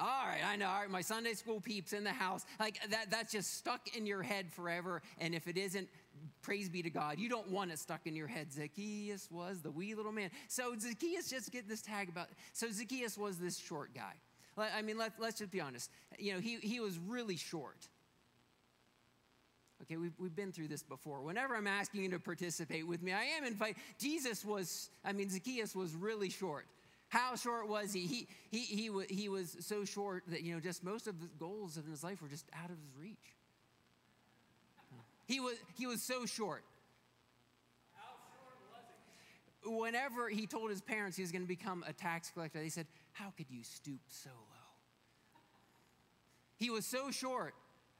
all 0.00 0.26
right, 0.26 0.40
I 0.44 0.56
know. 0.56 0.66
All 0.66 0.80
right, 0.80 0.90
my 0.90 1.02
Sunday 1.02 1.34
school 1.34 1.60
peeps 1.60 1.92
in 1.92 2.04
the 2.04 2.12
house. 2.12 2.44
Like 2.58 2.80
that, 2.90 3.10
that's 3.10 3.32
just 3.32 3.54
stuck 3.58 3.96
in 3.96 4.06
your 4.06 4.22
head 4.22 4.50
forever. 4.50 5.02
And 5.18 5.34
if 5.34 5.46
it 5.46 5.58
isn't, 5.58 5.88
praise 6.42 6.68
be 6.68 6.82
to 6.82 6.90
God. 6.90 7.18
You 7.18 7.28
don't 7.28 7.50
want 7.50 7.70
it 7.70 7.78
stuck 7.78 8.06
in 8.06 8.16
your 8.16 8.26
head. 8.26 8.52
Zacchaeus 8.52 9.28
was 9.30 9.60
the 9.60 9.70
wee 9.70 9.94
little 9.94 10.12
man. 10.12 10.30
So 10.48 10.74
Zacchaeus, 10.78 11.28
just 11.28 11.52
get 11.52 11.68
this 11.68 11.82
tag 11.82 12.08
about. 12.08 12.28
So 12.52 12.70
Zacchaeus 12.70 13.18
was 13.18 13.36
this 13.36 13.58
short 13.58 13.94
guy. 13.94 14.14
I 14.56 14.82
mean, 14.82 14.98
let, 14.98 15.12
let's 15.18 15.38
just 15.38 15.50
be 15.50 15.60
honest. 15.60 15.90
You 16.18 16.34
know, 16.34 16.40
he, 16.40 16.56
he 16.56 16.80
was 16.80 16.98
really 16.98 17.36
short. 17.36 17.88
Okay, 19.82 19.96
we've, 19.96 20.12
we've 20.18 20.36
been 20.36 20.52
through 20.52 20.68
this 20.68 20.82
before. 20.82 21.22
Whenever 21.22 21.56
I'm 21.56 21.66
asking 21.66 22.02
you 22.02 22.10
to 22.10 22.18
participate 22.18 22.86
with 22.86 23.02
me, 23.02 23.12
I 23.12 23.24
am 23.24 23.44
invited. 23.44 23.76
Jesus 23.98 24.44
was, 24.44 24.90
I 25.04 25.12
mean, 25.12 25.30
Zacchaeus 25.30 25.74
was 25.74 25.94
really 25.94 26.28
short. 26.28 26.66
How 27.10 27.34
short 27.34 27.68
was 27.68 27.92
he? 27.92 28.06
He, 28.06 28.28
he, 28.52 28.60
he, 28.60 28.90
he 29.12 29.28
was 29.28 29.56
so 29.60 29.84
short 29.84 30.22
that, 30.28 30.42
you 30.42 30.54
know, 30.54 30.60
just 30.60 30.84
most 30.84 31.08
of 31.08 31.20
the 31.20 31.26
goals 31.40 31.76
in 31.76 31.82
his 31.84 32.04
life 32.04 32.22
were 32.22 32.28
just 32.28 32.46
out 32.54 32.70
of 32.70 32.76
his 32.76 32.96
reach. 32.96 33.34
He 35.26 35.40
was, 35.40 35.56
he 35.76 35.86
was 35.86 36.02
so 36.02 36.24
short. 36.24 36.64
How 37.94 38.12
short 38.32 38.58
was 38.72 38.84
he? 39.64 39.80
Whenever 39.80 40.28
he 40.28 40.46
told 40.46 40.70
his 40.70 40.80
parents 40.80 41.16
he 41.16 41.22
was 41.22 41.32
going 41.32 41.42
to 41.42 41.48
become 41.48 41.84
a 41.86 41.92
tax 41.92 42.30
collector, 42.30 42.60
they 42.60 42.68
said, 42.68 42.86
How 43.12 43.32
could 43.36 43.46
you 43.50 43.64
stoop 43.64 44.00
so 44.08 44.30
low? 44.30 45.40
He 46.56 46.70
was 46.70 46.86
so 46.86 47.10
short. 47.10 47.54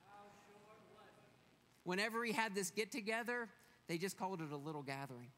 How 0.06 0.22
short 0.46 0.78
was 0.94 1.08
he? 1.16 1.88
Whenever 1.88 2.24
he 2.24 2.32
had 2.32 2.54
this 2.54 2.70
get 2.70 2.92
together, 2.92 3.48
they 3.88 3.98
just 3.98 4.16
called 4.16 4.40
it 4.40 4.52
a 4.52 4.56
little 4.56 4.82
gathering. 4.82 5.30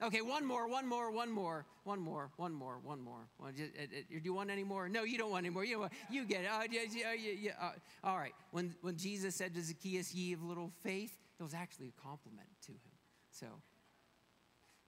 Okay, 0.00 0.20
one 0.20 0.46
more, 0.46 0.68
one 0.68 0.86
more, 0.86 1.10
one 1.10 1.28
more, 1.28 1.66
one 1.82 1.98
more, 1.98 2.30
one 2.36 2.52
more, 2.52 2.78
one 2.84 3.00
more. 3.00 3.28
Well, 3.40 3.50
just, 3.50 3.72
uh, 3.76 3.82
uh, 3.82 3.86
do 4.10 4.20
you 4.22 4.32
want 4.32 4.48
any 4.48 4.62
more? 4.62 4.88
No, 4.88 5.02
you 5.02 5.18
don't 5.18 5.32
want 5.32 5.44
any 5.44 5.52
more. 5.52 5.64
You, 5.64 5.88
you 6.08 6.24
get 6.24 6.42
it. 6.42 6.50
Yeah, 6.70 6.82
yeah, 6.92 7.12
yeah, 7.14 7.32
yeah. 7.36 7.50
Uh, 7.60 7.72
all 8.04 8.16
right. 8.16 8.32
When, 8.52 8.76
when 8.82 8.96
Jesus 8.96 9.34
said 9.34 9.54
to 9.54 9.60
Zacchaeus, 9.62 10.14
ye 10.14 10.32
of 10.34 10.42
little 10.44 10.70
faith, 10.84 11.18
it 11.40 11.42
was 11.42 11.52
actually 11.52 11.88
a 11.88 12.00
compliment 12.00 12.46
to 12.66 12.72
him. 12.72 12.92
So 13.32 13.46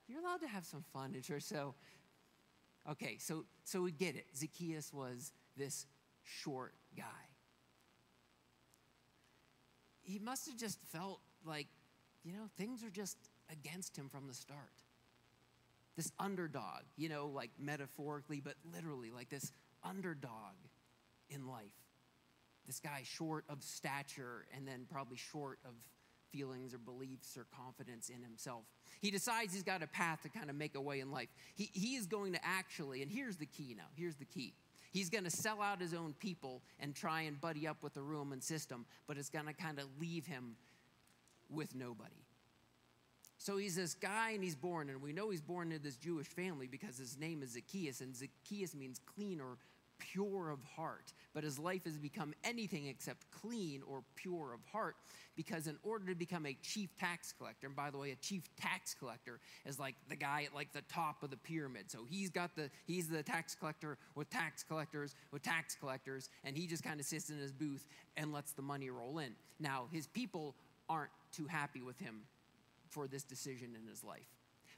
you're 0.07 0.21
allowed 0.21 0.43
to 0.43 0.49
have 0.49 0.64
some 0.64 0.85
fun 0.93 1.17
in 1.17 1.23
church. 1.23 1.43
So, 1.43 1.75
okay, 2.88 3.17
so, 3.19 3.47
so 3.64 3.83
we 3.83 3.90
get 3.90 4.14
it. 4.14 4.26
Zacchaeus 4.37 4.93
was 4.93 5.33
this 5.57 5.87
short 6.23 6.75
guy. 6.97 7.02
He 10.02 10.21
must 10.21 10.47
have 10.47 10.57
just 10.57 10.81
felt 10.93 11.21
like, 11.45 11.67
you 12.23 12.33
know, 12.33 12.49
things 12.57 12.85
are 12.85 12.90
just 12.90 13.17
against 13.50 13.97
him 13.97 14.09
from 14.09 14.29
the 14.29 14.35
start 14.35 14.71
this 16.00 16.12
underdog, 16.19 16.85
you 16.97 17.11
know, 17.11 17.26
like 17.26 17.50
metaphorically, 17.59 18.40
but 18.40 18.54
literally, 18.73 19.11
like 19.11 19.28
this 19.28 19.52
underdog 19.85 20.54
in 21.28 21.47
life. 21.47 21.76
This 22.66 22.80
guy 22.80 23.02
short 23.04 23.45
of 23.50 23.62
stature 23.62 24.47
and 24.57 24.66
then 24.66 24.87
probably 24.90 25.19
short 25.19 25.59
of 25.62 25.75
feelings 26.33 26.73
or 26.73 26.78
beliefs 26.78 27.37
or 27.37 27.45
confidence 27.54 28.09
in 28.09 28.23
himself. 28.23 28.64
He 29.02 29.11
decides 29.11 29.52
he's 29.52 29.62
got 29.62 29.83
a 29.83 29.87
path 29.87 30.23
to 30.23 30.30
kind 30.30 30.49
of 30.49 30.57
make 30.57 30.75
a 30.75 30.80
way 30.80 31.00
in 31.00 31.11
life. 31.11 31.28
He, 31.54 31.69
he 31.75 31.97
is 31.97 32.07
going 32.07 32.33
to 32.33 32.40
actually, 32.42 33.02
and 33.02 33.11
here's 33.11 33.37
the 33.37 33.45
key 33.45 33.75
now 33.76 33.88
here's 33.95 34.16
the 34.16 34.25
key. 34.25 34.54
He's 34.92 35.11
going 35.11 35.25
to 35.25 35.30
sell 35.30 35.61
out 35.61 35.83
his 35.83 35.92
own 35.92 36.14
people 36.19 36.62
and 36.78 36.95
try 36.95 37.23
and 37.23 37.38
buddy 37.38 37.69
up 37.69 37.83
with 37.83 37.92
the 37.92 38.02
Roman 38.02 38.40
system, 38.40 38.87
but 39.07 39.19
it's 39.19 39.28
going 39.28 39.47
to 39.47 39.52
kind 39.52 39.78
of 39.78 39.85
leave 40.00 40.25
him 40.25 40.57
with 41.50 41.75
nobody. 41.75 42.25
So 43.40 43.56
he's 43.56 43.75
this 43.75 43.94
guy 43.94 44.32
and 44.32 44.44
he's 44.44 44.54
born, 44.54 44.90
and 44.90 45.00
we 45.00 45.14
know 45.14 45.30
he's 45.30 45.40
born 45.40 45.73
into 45.73 45.82
this 45.82 45.97
Jewish 45.97 46.26
family 46.26 46.66
because 46.66 46.99
his 46.99 47.18
name 47.18 47.42
is 47.42 47.52
Zacchaeus, 47.52 48.02
and 48.02 48.14
Zacchaeus 48.14 48.75
means 48.75 49.00
clean 49.06 49.40
or 49.40 49.56
pure 49.99 50.50
of 50.50 50.62
heart. 50.76 51.14
But 51.32 51.44
his 51.44 51.59
life 51.59 51.87
has 51.87 51.97
become 51.97 52.35
anything 52.44 52.87
except 52.87 53.30
clean 53.30 53.80
or 53.88 54.02
pure 54.14 54.52
of 54.52 54.61
heart 54.70 54.97
because 55.37 55.68
in 55.68 55.78
order 55.82 56.04
to 56.09 56.14
become 56.14 56.44
a 56.44 56.54
chief 56.61 56.90
tax 56.99 57.32
collector, 57.32 57.66
and 57.66 57.75
by 57.75 57.88
the 57.90 57.97
way, 57.97 58.11
a 58.11 58.16
chief 58.16 58.42
tax 58.61 58.92
collector 58.92 59.40
is 59.64 59.78
like 59.78 59.94
the 60.11 60.16
guy 60.16 60.42
at 60.44 60.54
like 60.54 60.75
the 60.75 60.82
top 60.92 61.23
of 61.23 61.30
the 61.30 61.38
pyramid. 61.38 61.90
So 61.90 62.00
he's 62.11 62.28
got 62.28 62.54
the 62.54 62.68
he's 62.87 63.09
the 63.09 63.23
tax 63.23 63.54
collector 63.54 63.97
with 64.16 64.28
tax 64.28 64.62
collectors 64.62 65.14
with 65.32 65.40
tax 65.40 65.75
collectors, 65.80 66.28
and 66.44 66.59
he 66.59 66.66
just 66.66 66.85
kind 66.85 67.00
of 67.00 67.06
sits 67.06 67.30
in 67.30 67.38
his 67.38 67.52
booth 67.52 67.87
and 68.18 68.35
lets 68.35 68.52
the 68.52 68.62
money 68.62 68.90
roll 68.90 69.18
in. 69.18 69.35
Now 69.59 69.87
his 69.90 70.06
people 70.06 70.56
aren't 70.90 71.12
too 71.32 71.47
happy 71.47 71.80
with 71.80 71.99
him 71.99 72.20
for 72.90 73.09
this 73.09 73.23
decision 73.23 73.76
in 73.80 73.88
his 73.88 74.04
life. 74.04 74.28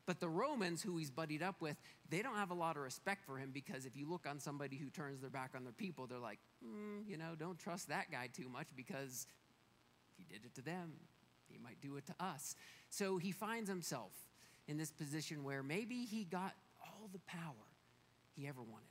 But 0.05 0.19
the 0.19 0.29
Romans, 0.29 0.83
who 0.83 0.97
he's 0.97 1.11
buddied 1.11 1.43
up 1.43 1.61
with, 1.61 1.77
they 2.09 2.23
don't 2.23 2.35
have 2.35 2.51
a 2.51 2.55
lot 2.55 2.77
of 2.77 2.83
respect 2.83 3.25
for 3.25 3.39
him 3.39 3.51
because 3.53 3.87
if 3.87 3.97
you 3.97 4.09
look 4.09 4.27
on 4.29 4.41
somebody 4.41 4.77
who 4.77 4.91
turns 4.91 5.21
their 5.21 5.31
back 5.31 5.53
on 5.55 5.63
their 5.63 5.73
people, 5.73 6.07
they're 6.07 6.19
like, 6.19 6.41
mm, 6.65 7.09
you 7.09 7.17
know, 7.17 7.35
don't 7.39 7.59
trust 7.59 7.89
that 7.89 8.11
guy 8.11 8.29
too 8.33 8.49
much 8.49 8.67
because 8.75 9.27
he 10.17 10.25
did 10.25 10.45
it 10.45 10.55
to 10.57 10.63
them. 10.63 10.95
He 11.49 11.59
might 11.59 11.81
do 11.81 11.97
it 11.97 12.07
to 12.07 12.15
us. 12.19 12.57
So 12.91 13.19
he 13.19 13.31
finds 13.31 13.69
himself 13.69 14.13
in 14.67 14.77
this 14.77 14.91
position 14.91 15.45
where 15.45 15.63
maybe 15.63 16.05
he 16.05 16.25
got 16.25 16.55
all 16.81 17.09
the 17.13 17.21
power 17.21 17.53
he 18.35 18.49
ever 18.49 18.63
wanted. 18.63 18.87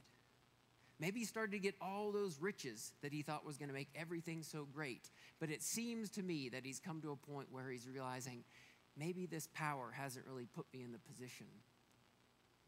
Maybe 0.99 1.19
he 1.19 1.25
started 1.25 1.51
to 1.53 1.59
get 1.59 1.73
all 1.81 2.11
those 2.11 2.39
riches 2.39 2.93
that 3.01 3.11
he 3.11 3.23
thought 3.23 3.43
was 3.43 3.57
going 3.57 3.69
to 3.69 3.73
make 3.73 3.89
everything 3.95 4.43
so 4.43 4.67
great. 4.71 5.09
But 5.39 5.49
it 5.49 5.63
seems 5.63 6.11
to 6.11 6.21
me 6.21 6.49
that 6.49 6.63
he's 6.63 6.79
come 6.79 7.01
to 7.01 7.11
a 7.11 7.15
point 7.15 7.47
where 7.51 7.71
he's 7.71 7.87
realizing 7.91 8.43
maybe 8.97 9.25
this 9.25 9.47
power 9.53 9.91
hasn't 9.91 10.25
really 10.25 10.47
put 10.53 10.65
me 10.73 10.83
in 10.83 10.91
the 10.91 10.99
position 10.99 11.47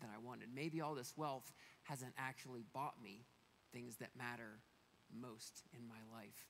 that 0.01 0.09
I 0.13 0.19
wanted. 0.25 0.49
Maybe 0.53 0.81
all 0.81 0.95
this 0.95 1.13
wealth 1.15 1.51
hasn't 1.83 2.13
actually 2.17 2.63
bought 2.73 2.95
me 3.03 3.25
things 3.71 3.95
that 3.97 4.09
matter 4.17 4.59
most 5.19 5.63
in 5.73 5.87
my 5.87 6.17
life. 6.17 6.47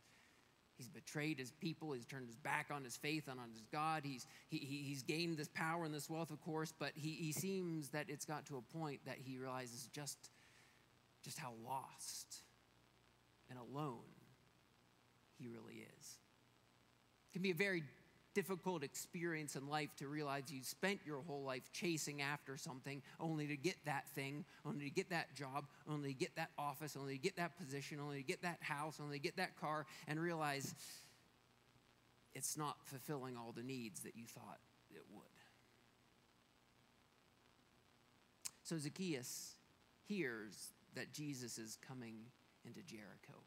He's 0.75 0.89
betrayed 0.89 1.37
his 1.37 1.51
people. 1.51 1.93
He's 1.93 2.05
turned 2.05 2.27
his 2.27 2.35
back 2.35 2.67
on 2.71 2.83
his 2.83 2.97
faith 2.97 3.27
and 3.27 3.39
on 3.39 3.49
his 3.51 3.61
God. 3.71 4.01
He's, 4.03 4.25
he, 4.49 4.57
he's 4.57 5.03
gained 5.03 5.37
this 5.37 5.49
power 5.53 5.85
and 5.85 5.93
this 5.93 6.09
wealth, 6.09 6.31
of 6.31 6.41
course, 6.41 6.73
but 6.77 6.91
he, 6.95 7.11
he 7.11 7.31
seems 7.31 7.89
that 7.89 8.05
it's 8.09 8.25
got 8.25 8.45
to 8.47 8.57
a 8.57 8.77
point 8.77 8.99
that 9.05 9.17
he 9.23 9.37
realizes 9.37 9.87
just, 9.93 10.31
just 11.23 11.37
how 11.37 11.53
lost 11.63 12.41
and 13.49 13.59
alone 13.59 13.99
he 15.37 15.47
really 15.47 15.85
is. 15.99 16.17
It 17.29 17.33
can 17.33 17.41
be 17.43 17.51
a 17.51 17.55
very 17.55 17.83
difficult 18.33 18.83
experience 18.83 19.55
in 19.55 19.67
life 19.67 19.95
to 19.97 20.07
realize 20.07 20.51
you 20.51 20.63
spent 20.63 20.99
your 21.05 21.21
whole 21.27 21.43
life 21.43 21.71
chasing 21.71 22.21
after 22.21 22.57
something 22.57 23.01
only 23.19 23.47
to 23.47 23.57
get 23.57 23.75
that 23.85 24.07
thing, 24.09 24.45
only 24.65 24.85
to 24.85 24.91
get 24.91 25.09
that 25.09 25.35
job, 25.35 25.65
only 25.89 26.13
to 26.13 26.19
get 26.19 26.35
that 26.35 26.49
office, 26.57 26.97
only 26.99 27.13
to 27.13 27.21
get 27.21 27.35
that 27.37 27.57
position, 27.57 27.99
only 27.99 28.17
to 28.17 28.23
get 28.23 28.41
that 28.41 28.57
house, 28.61 28.99
only 29.01 29.17
to 29.17 29.23
get 29.23 29.37
that 29.37 29.59
car, 29.59 29.85
and 30.07 30.19
realize 30.19 30.73
it's 32.33 32.57
not 32.57 32.77
fulfilling 32.85 33.37
all 33.37 33.51
the 33.55 33.63
needs 33.63 34.01
that 34.01 34.15
you 34.15 34.25
thought 34.25 34.59
it 34.91 35.03
would. 35.13 35.23
So 38.63 38.77
Zacchaeus 38.77 39.55
hears 40.07 40.73
that 40.95 41.13
Jesus 41.13 41.57
is 41.57 41.77
coming 41.87 42.15
into 42.65 42.81
Jericho. 42.81 43.41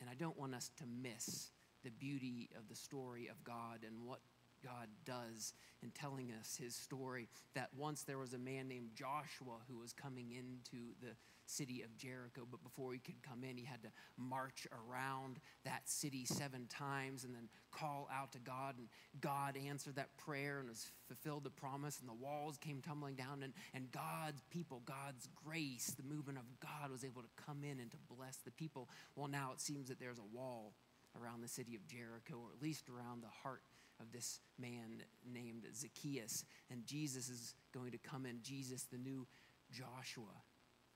And 0.00 0.10
I 0.10 0.14
don't 0.14 0.38
want 0.38 0.54
us 0.54 0.70
to 0.78 0.84
miss 1.02 1.50
the 1.86 1.92
beauty 1.92 2.50
of 2.58 2.68
the 2.68 2.74
story 2.74 3.28
of 3.28 3.44
God 3.44 3.84
and 3.86 4.04
what 4.04 4.18
God 4.64 4.88
does 5.04 5.54
in 5.82 5.90
telling 5.90 6.32
us 6.40 6.58
his 6.60 6.74
story. 6.74 7.28
That 7.54 7.70
once 7.76 8.02
there 8.02 8.18
was 8.18 8.32
a 8.32 8.38
man 8.38 8.66
named 8.66 8.90
Joshua 8.96 9.58
who 9.68 9.78
was 9.78 9.92
coming 9.92 10.32
into 10.32 10.94
the 11.00 11.14
city 11.48 11.82
of 11.82 11.96
Jericho, 11.96 12.42
but 12.50 12.64
before 12.64 12.92
he 12.92 12.98
could 12.98 13.22
come 13.22 13.44
in, 13.44 13.56
he 13.56 13.64
had 13.64 13.82
to 13.84 13.90
march 14.16 14.66
around 14.72 15.38
that 15.64 15.88
city 15.88 16.24
seven 16.24 16.66
times 16.66 17.22
and 17.22 17.32
then 17.32 17.48
call 17.70 18.08
out 18.12 18.32
to 18.32 18.40
God. 18.40 18.74
And 18.78 18.88
God 19.20 19.56
answered 19.56 19.94
that 19.94 20.16
prayer 20.16 20.58
and 20.58 20.68
has 20.68 20.90
fulfilled 21.06 21.44
the 21.44 21.50
promise, 21.50 22.00
and 22.00 22.08
the 22.08 22.24
walls 22.24 22.56
came 22.56 22.80
tumbling 22.80 23.14
down. 23.14 23.44
And, 23.44 23.52
and 23.74 23.92
God's 23.92 24.42
people, 24.50 24.82
God's 24.84 25.28
grace, 25.44 25.94
the 25.96 26.02
movement 26.02 26.38
of 26.38 26.44
God 26.58 26.90
was 26.90 27.04
able 27.04 27.22
to 27.22 27.44
come 27.46 27.62
in 27.62 27.78
and 27.78 27.92
to 27.92 27.98
bless 28.12 28.38
the 28.38 28.50
people. 28.50 28.88
Well, 29.14 29.28
now 29.28 29.50
it 29.52 29.60
seems 29.60 29.86
that 29.88 30.00
there's 30.00 30.18
a 30.18 30.36
wall 30.36 30.72
around 31.20 31.42
the 31.42 31.48
city 31.48 31.74
of 31.74 31.86
Jericho, 31.86 32.34
or 32.34 32.52
at 32.54 32.62
least 32.62 32.88
around 32.88 33.22
the 33.22 33.28
heart 33.42 33.62
of 34.00 34.12
this 34.12 34.40
man 34.58 35.02
named 35.30 35.66
Zacchaeus. 35.74 36.44
And 36.70 36.84
Jesus 36.86 37.28
is 37.28 37.54
going 37.72 37.92
to 37.92 37.98
come 37.98 38.26
in. 38.26 38.40
Jesus, 38.42 38.84
the 38.84 38.98
new 38.98 39.26
Joshua, 39.70 40.42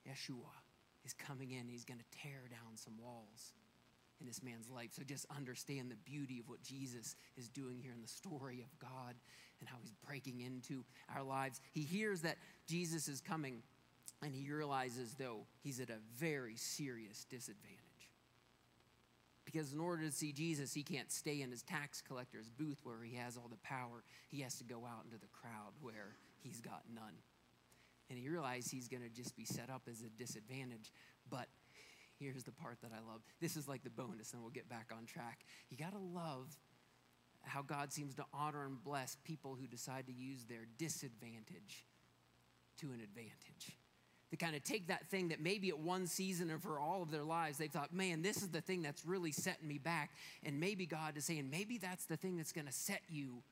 Yeshua, 0.07 0.53
is 1.03 1.13
coming 1.13 1.51
in. 1.51 1.67
He's 1.67 1.85
going 1.85 1.99
to 1.99 2.17
tear 2.21 2.47
down 2.49 2.75
some 2.75 2.93
walls 3.01 3.53
in 4.19 4.27
this 4.27 4.43
man's 4.43 4.69
life. 4.69 4.91
So 4.93 5.03
just 5.03 5.25
understand 5.35 5.89
the 5.89 5.95
beauty 5.95 6.39
of 6.39 6.47
what 6.47 6.61
Jesus 6.61 7.15
is 7.37 7.49
doing 7.49 7.79
here 7.81 7.91
in 7.93 8.01
the 8.01 8.07
story 8.07 8.61
of 8.61 8.79
God 8.79 9.15
and 9.59 9.67
how 9.67 9.77
he's 9.81 9.93
breaking 10.05 10.41
into 10.41 10.83
our 11.13 11.23
lives. 11.23 11.59
He 11.71 11.81
hears 11.81 12.21
that 12.21 12.37
Jesus 12.67 13.07
is 13.07 13.19
coming 13.19 13.63
and 14.23 14.33
he 14.33 14.51
realizes, 14.51 15.15
though, 15.17 15.47
he's 15.63 15.79
at 15.79 15.89
a 15.89 15.97
very 16.17 16.55
serious 16.55 17.25
disadvantage. 17.29 17.79
Because 19.45 19.73
in 19.73 19.79
order 19.79 20.03
to 20.03 20.11
see 20.11 20.31
Jesus, 20.31 20.73
he 20.73 20.83
can't 20.83 21.11
stay 21.11 21.41
in 21.41 21.51
his 21.51 21.63
tax 21.63 22.01
collector's 22.01 22.49
booth 22.49 22.77
where 22.83 23.03
he 23.03 23.15
has 23.15 23.37
all 23.37 23.47
the 23.49 23.57
power. 23.63 24.03
He 24.29 24.41
has 24.41 24.57
to 24.59 24.63
go 24.63 24.85
out 24.85 25.05
into 25.05 25.17
the 25.17 25.27
crowd 25.27 25.73
where 25.81 26.15
he's 26.41 26.61
got 26.61 26.83
none. 26.93 27.15
And 28.09 28.19
he 28.19 28.29
realizes 28.29 28.71
he's 28.71 28.87
going 28.87 29.03
to 29.03 29.09
just 29.09 29.35
be 29.35 29.45
set 29.45 29.69
up 29.69 29.83
as 29.89 30.01
a 30.01 30.09
disadvantage. 30.09 30.91
But 31.29 31.47
here's 32.19 32.43
the 32.43 32.51
part 32.51 32.77
that 32.81 32.91
I 32.93 32.99
love. 33.09 33.21
This 33.39 33.57
is 33.57 33.67
like 33.67 33.83
the 33.83 33.89
bonus, 33.89 34.33
and 34.33 34.41
we'll 34.41 34.51
get 34.51 34.69
back 34.69 34.91
on 34.95 35.05
track. 35.05 35.39
You 35.69 35.77
got 35.77 35.93
to 35.93 35.99
love 35.99 36.55
how 37.43 37.61
God 37.63 37.91
seems 37.91 38.13
to 38.15 38.25
honor 38.33 38.65
and 38.65 38.83
bless 38.83 39.17
people 39.23 39.57
who 39.59 39.65
decide 39.65 40.05
to 40.07 40.13
use 40.13 40.45
their 40.45 40.67
disadvantage 40.77 41.85
to 42.77 42.91
an 42.91 43.01
advantage. 43.01 43.77
To 44.31 44.37
kind 44.37 44.55
of 44.55 44.63
take 44.63 44.87
that 44.87 45.09
thing 45.09 45.27
that 45.27 45.41
maybe 45.41 45.69
at 45.69 45.77
one 45.77 46.07
season 46.07 46.49
or 46.51 46.57
for 46.57 46.79
all 46.79 47.03
of 47.03 47.11
their 47.11 47.23
lives 47.23 47.57
they 47.57 47.67
thought, 47.67 47.93
man, 47.93 48.21
this 48.21 48.37
is 48.37 48.47
the 48.47 48.61
thing 48.61 48.81
that's 48.81 49.05
really 49.05 49.33
setting 49.33 49.67
me 49.67 49.77
back. 49.77 50.11
And 50.43 50.57
maybe 50.57 50.85
God 50.85 51.17
is 51.17 51.25
saying, 51.25 51.49
maybe 51.49 51.77
that's 51.77 52.05
the 52.05 52.15
thing 52.15 52.37
that's 52.37 52.53
going 52.53 52.67
to 52.67 52.73
set 52.73 53.01
you 53.09 53.43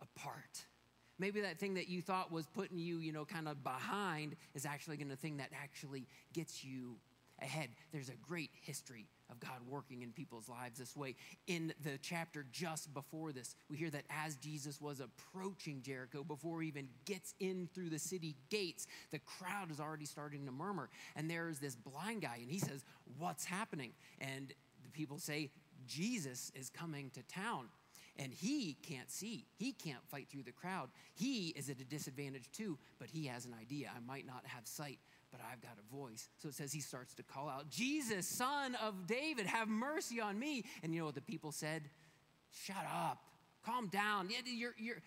apart. 0.00 0.66
Maybe 1.18 1.40
that 1.42 1.58
thing 1.58 1.74
that 1.74 1.88
you 1.88 2.00
thought 2.00 2.32
was 2.32 2.46
putting 2.46 2.78
you, 2.78 2.98
you 2.98 3.12
know, 3.12 3.24
kind 3.24 3.48
of 3.48 3.62
behind 3.62 4.36
is 4.54 4.64
actually 4.64 4.96
going 4.96 5.10
to 5.10 5.16
thing 5.16 5.36
that 5.36 5.50
actually 5.52 6.06
gets 6.32 6.64
you 6.64 6.96
ahead. 7.40 7.70
There's 7.92 8.08
a 8.08 8.16
great 8.16 8.50
history 8.60 9.08
of 9.30 9.40
God 9.40 9.58
working 9.68 10.02
in 10.02 10.12
people's 10.12 10.48
lives 10.48 10.78
this 10.78 10.96
way. 10.96 11.16
In 11.46 11.72
the 11.82 11.98
chapter 12.02 12.46
just 12.52 12.92
before 12.92 13.32
this, 13.32 13.54
we 13.68 13.76
hear 13.76 13.90
that 13.90 14.04
as 14.10 14.36
Jesus 14.36 14.80
was 14.80 15.00
approaching 15.00 15.82
Jericho, 15.82 16.24
before 16.24 16.62
he 16.62 16.68
even 16.68 16.88
gets 17.04 17.34
in 17.40 17.68
through 17.74 17.90
the 17.90 17.98
city 17.98 18.36
gates, 18.50 18.86
the 19.10 19.20
crowd 19.20 19.70
is 19.70 19.80
already 19.80 20.06
starting 20.06 20.46
to 20.46 20.52
murmur. 20.52 20.88
And 21.16 21.30
there 21.30 21.48
is 21.48 21.58
this 21.58 21.76
blind 21.76 22.22
guy, 22.22 22.38
and 22.40 22.50
he 22.50 22.58
says, 22.58 22.84
What's 23.18 23.44
happening? 23.44 23.92
And 24.20 24.52
the 24.82 24.90
people 24.90 25.18
say, 25.18 25.50
Jesus 25.86 26.52
is 26.54 26.70
coming 26.70 27.10
to 27.10 27.22
town 27.22 27.68
and 28.20 28.32
he 28.32 28.76
can't 28.82 29.10
see. 29.10 29.46
He 29.56 29.72
can't 29.72 30.06
fight 30.10 30.28
through 30.30 30.42
the 30.42 30.52
crowd. 30.52 30.90
He 31.14 31.48
is 31.48 31.70
at 31.70 31.80
a 31.80 31.84
disadvantage 31.84 32.50
too, 32.52 32.78
but 32.98 33.08
he 33.08 33.26
has 33.26 33.46
an 33.46 33.54
idea. 33.58 33.90
I 33.94 34.00
might 34.00 34.26
not 34.26 34.42
have 34.44 34.66
sight, 34.66 34.98
but 35.30 35.40
I've 35.50 35.60
got 35.60 35.72
a 35.78 35.94
voice. 35.94 36.28
So 36.38 36.48
it 36.48 36.54
says 36.54 36.72
he 36.72 36.80
starts 36.80 37.14
to 37.14 37.22
call 37.22 37.48
out, 37.48 37.70
Jesus, 37.70 38.26
son 38.26 38.76
of 38.84 39.06
David, 39.06 39.46
have 39.46 39.68
mercy 39.68 40.20
on 40.20 40.38
me. 40.38 40.64
And 40.82 40.92
you 40.92 41.00
know 41.00 41.06
what 41.06 41.14
the 41.14 41.20
people 41.20 41.52
said? 41.52 41.82
Shut 42.64 42.84
up. 42.92 43.18
Calm 43.64 43.88
down. 43.88 44.28
You're, 44.30 44.74
you're, 44.78 45.02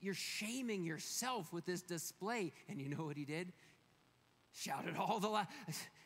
you're 0.00 0.14
shaming 0.14 0.84
yourself 0.84 1.52
with 1.52 1.64
this 1.64 1.82
display. 1.82 2.52
And 2.68 2.80
you 2.80 2.88
know 2.88 3.04
what 3.04 3.16
he 3.16 3.24
did? 3.24 3.52
Shouted 4.54 4.96
all 4.98 5.20
the 5.20 5.28
loud. 5.28 5.46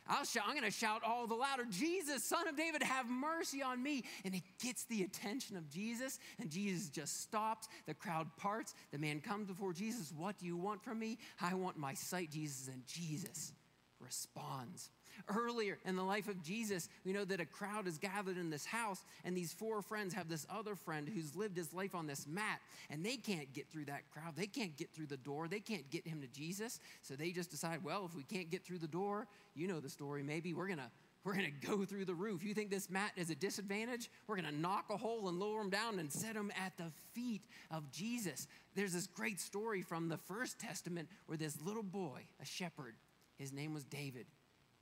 I'll 0.09 0.25
shout, 0.25 0.45
I'm 0.47 0.55
going 0.55 0.65
to 0.65 0.71
shout 0.71 1.03
all 1.05 1.27
the 1.27 1.35
louder, 1.35 1.65
Jesus, 1.71 2.25
son 2.25 2.49
of 2.49 2.57
David, 2.57 2.83
have 2.83 3.09
mercy 3.09 3.63
on 3.63 3.83
me. 3.83 4.05
And 4.25 4.35
it 4.35 4.43
gets 4.63 4.85
the 4.85 5.03
attention 5.03 5.57
of 5.57 5.69
Jesus, 5.69 6.19
and 6.39 6.51
Jesus 6.51 6.89
just 6.89 7.23
stops. 7.23 7.69
The 7.87 7.95
crowd 7.95 8.29
parts. 8.37 8.75
The 8.93 8.99
man 8.99 9.21
comes 9.21 9.47
before 9.47 9.73
Jesus. 9.73 10.13
What 10.17 10.39
do 10.39 10.47
you 10.47 10.57
want 10.57 10.83
from 10.83 10.99
me? 10.99 11.19
I 11.41 11.55
want 11.55 11.77
my 11.77 11.95
sight, 11.95 12.31
Jesus. 12.31 12.69
And 12.69 12.87
Jesus 12.87 13.53
responds. 14.01 14.91
Earlier 15.29 15.79
in 15.85 15.97
the 15.97 16.03
life 16.03 16.29
of 16.29 16.43
Jesus, 16.43 16.89
we 17.05 17.13
know 17.13 17.25
that 17.25 17.41
a 17.41 17.47
crowd 17.47 17.87
is 17.87 17.99
gathered 17.99 18.37
in 18.37 18.51
this 18.51 18.67
house, 18.67 19.05
and 19.25 19.37
these 19.37 19.53
four 19.53 19.83
friends 19.83 20.15
have 20.15 20.29
this 20.29 20.47
other 20.51 20.75
friend 20.75 21.09
who's 21.09 21.35
lived 21.35 21.57
his 21.57 21.73
life 21.73 21.95
on 21.95 22.07
this 22.07 22.27
mat, 22.27 22.61
and 22.91 23.05
they 23.05 23.17
can't 23.17 23.53
get 23.53 23.69
through 23.71 23.87
that 23.87 24.09
crowd. 24.11 24.35
They 24.37 24.47
can't 24.47 24.77
get 24.77 24.93
through 24.93 25.07
the 25.07 25.17
door. 25.17 25.49
They 25.49 25.61
can't 25.61 25.89
get 25.91 26.07
him 26.07 26.21
to 26.21 26.29
Jesus. 26.29 26.81
So 27.03 27.15
they 27.15 27.31
just 27.31 27.51
decide, 27.51 27.83
well, 27.85 28.07
if 28.07 28.15
we 28.15 28.23
can't 28.23 28.51
get 28.51 28.65
through 28.65 28.79
the 28.79 28.89
door, 28.89 29.27
you 29.55 29.67
know 29.67 29.81
the 29.81 29.89
story, 29.89 30.23
maybe 30.23 30.53
we're 30.53 30.67
going 30.67 30.79
to 30.79 30.91
we're 31.27 31.35
going 31.35 31.53
to 31.61 31.67
go 31.67 31.85
through 31.85 32.05
the 32.05 32.15
roof. 32.15 32.45
You 32.45 32.55
think 32.55 32.71
this 32.71 32.89
mat 32.89 33.11
is 33.17 33.31
a 33.31 33.35
disadvantage? 33.35 34.09
We're 34.29 34.37
going 34.37 34.49
to 34.49 34.57
knock 34.57 34.85
a 34.91 34.97
hole 34.97 35.29
and 35.29 35.41
lower 35.41 35.61
him 35.61 35.71
down 35.71 35.99
and 35.99 36.11
set 36.11 36.37
him 36.37 36.53
at 36.57 36.77
the 36.77 36.93
feet 37.15 37.43
of 37.73 37.91
Jesus. 37.91 38.47
There's 38.77 38.93
this 38.93 39.09
great 39.09 39.41
story 39.41 39.83
from 39.83 40.09
the 40.09 40.19
First 40.19 40.61
Testament 40.61 41.09
where 41.27 41.37
this 41.37 41.61
little 41.61 41.83
boy, 41.83 42.21
a 42.41 42.45
shepherd, 42.45 42.95
his 43.39 43.53
name 43.53 43.75
was 43.75 43.83
David, 43.83 44.27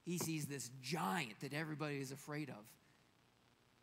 he 0.05 0.19
sees 0.19 0.47
this 0.47 0.71
giant 0.83 1.41
that 1.41 1.55
everybody 1.55 2.01
is 2.01 2.13
afraid 2.13 2.51
of. 2.51 2.65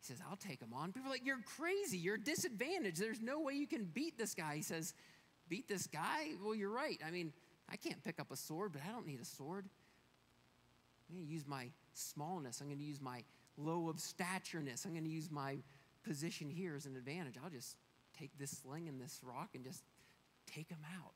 He 0.00 0.06
says, 0.06 0.18
I'll 0.28 0.36
take 0.36 0.60
him 0.60 0.72
on. 0.72 0.92
People 0.92 1.08
are 1.08 1.12
like, 1.12 1.26
You're 1.26 1.42
crazy. 1.56 1.98
You're 1.98 2.16
disadvantaged. 2.16 3.00
There's 3.00 3.20
no 3.20 3.40
way 3.40 3.54
you 3.54 3.66
can 3.66 3.84
beat 3.84 4.18
this 4.18 4.34
guy. 4.34 4.56
He 4.56 4.62
says, 4.62 4.94
Beat 5.48 5.68
this 5.68 5.86
guy? 5.86 6.30
Well, 6.42 6.54
you're 6.54 6.70
right. 6.70 7.00
I 7.06 7.10
mean, 7.10 7.32
I 7.70 7.76
can't 7.76 8.02
pick 8.02 8.20
up 8.20 8.30
a 8.30 8.36
sword, 8.36 8.72
but 8.72 8.82
I 8.88 8.92
don't 8.92 9.06
need 9.06 9.20
a 9.20 9.24
sword. 9.24 9.66
I'm 11.08 11.16
going 11.16 11.26
to 11.26 11.32
use 11.32 11.46
my 11.46 11.68
smallness. 11.94 12.60
I'm 12.60 12.68
going 12.68 12.78
to 12.78 12.84
use 12.84 13.00
my 13.00 13.22
low 13.56 13.88
of 13.88 13.96
statureness. 13.96 14.86
I'm 14.86 14.92
going 14.92 15.04
to 15.04 15.10
use 15.10 15.30
my 15.30 15.58
position 16.04 16.48
here 16.48 16.74
as 16.74 16.86
an 16.86 16.96
advantage. 16.96 17.34
I'll 17.42 17.50
just 17.50 17.76
take 18.18 18.30
this 18.38 18.50
sling 18.50 18.88
and 18.88 19.00
this 19.00 19.20
rock 19.22 19.50
and 19.54 19.64
just 19.64 19.82
take 20.46 20.68
him 20.68 20.84
out. 20.96 21.12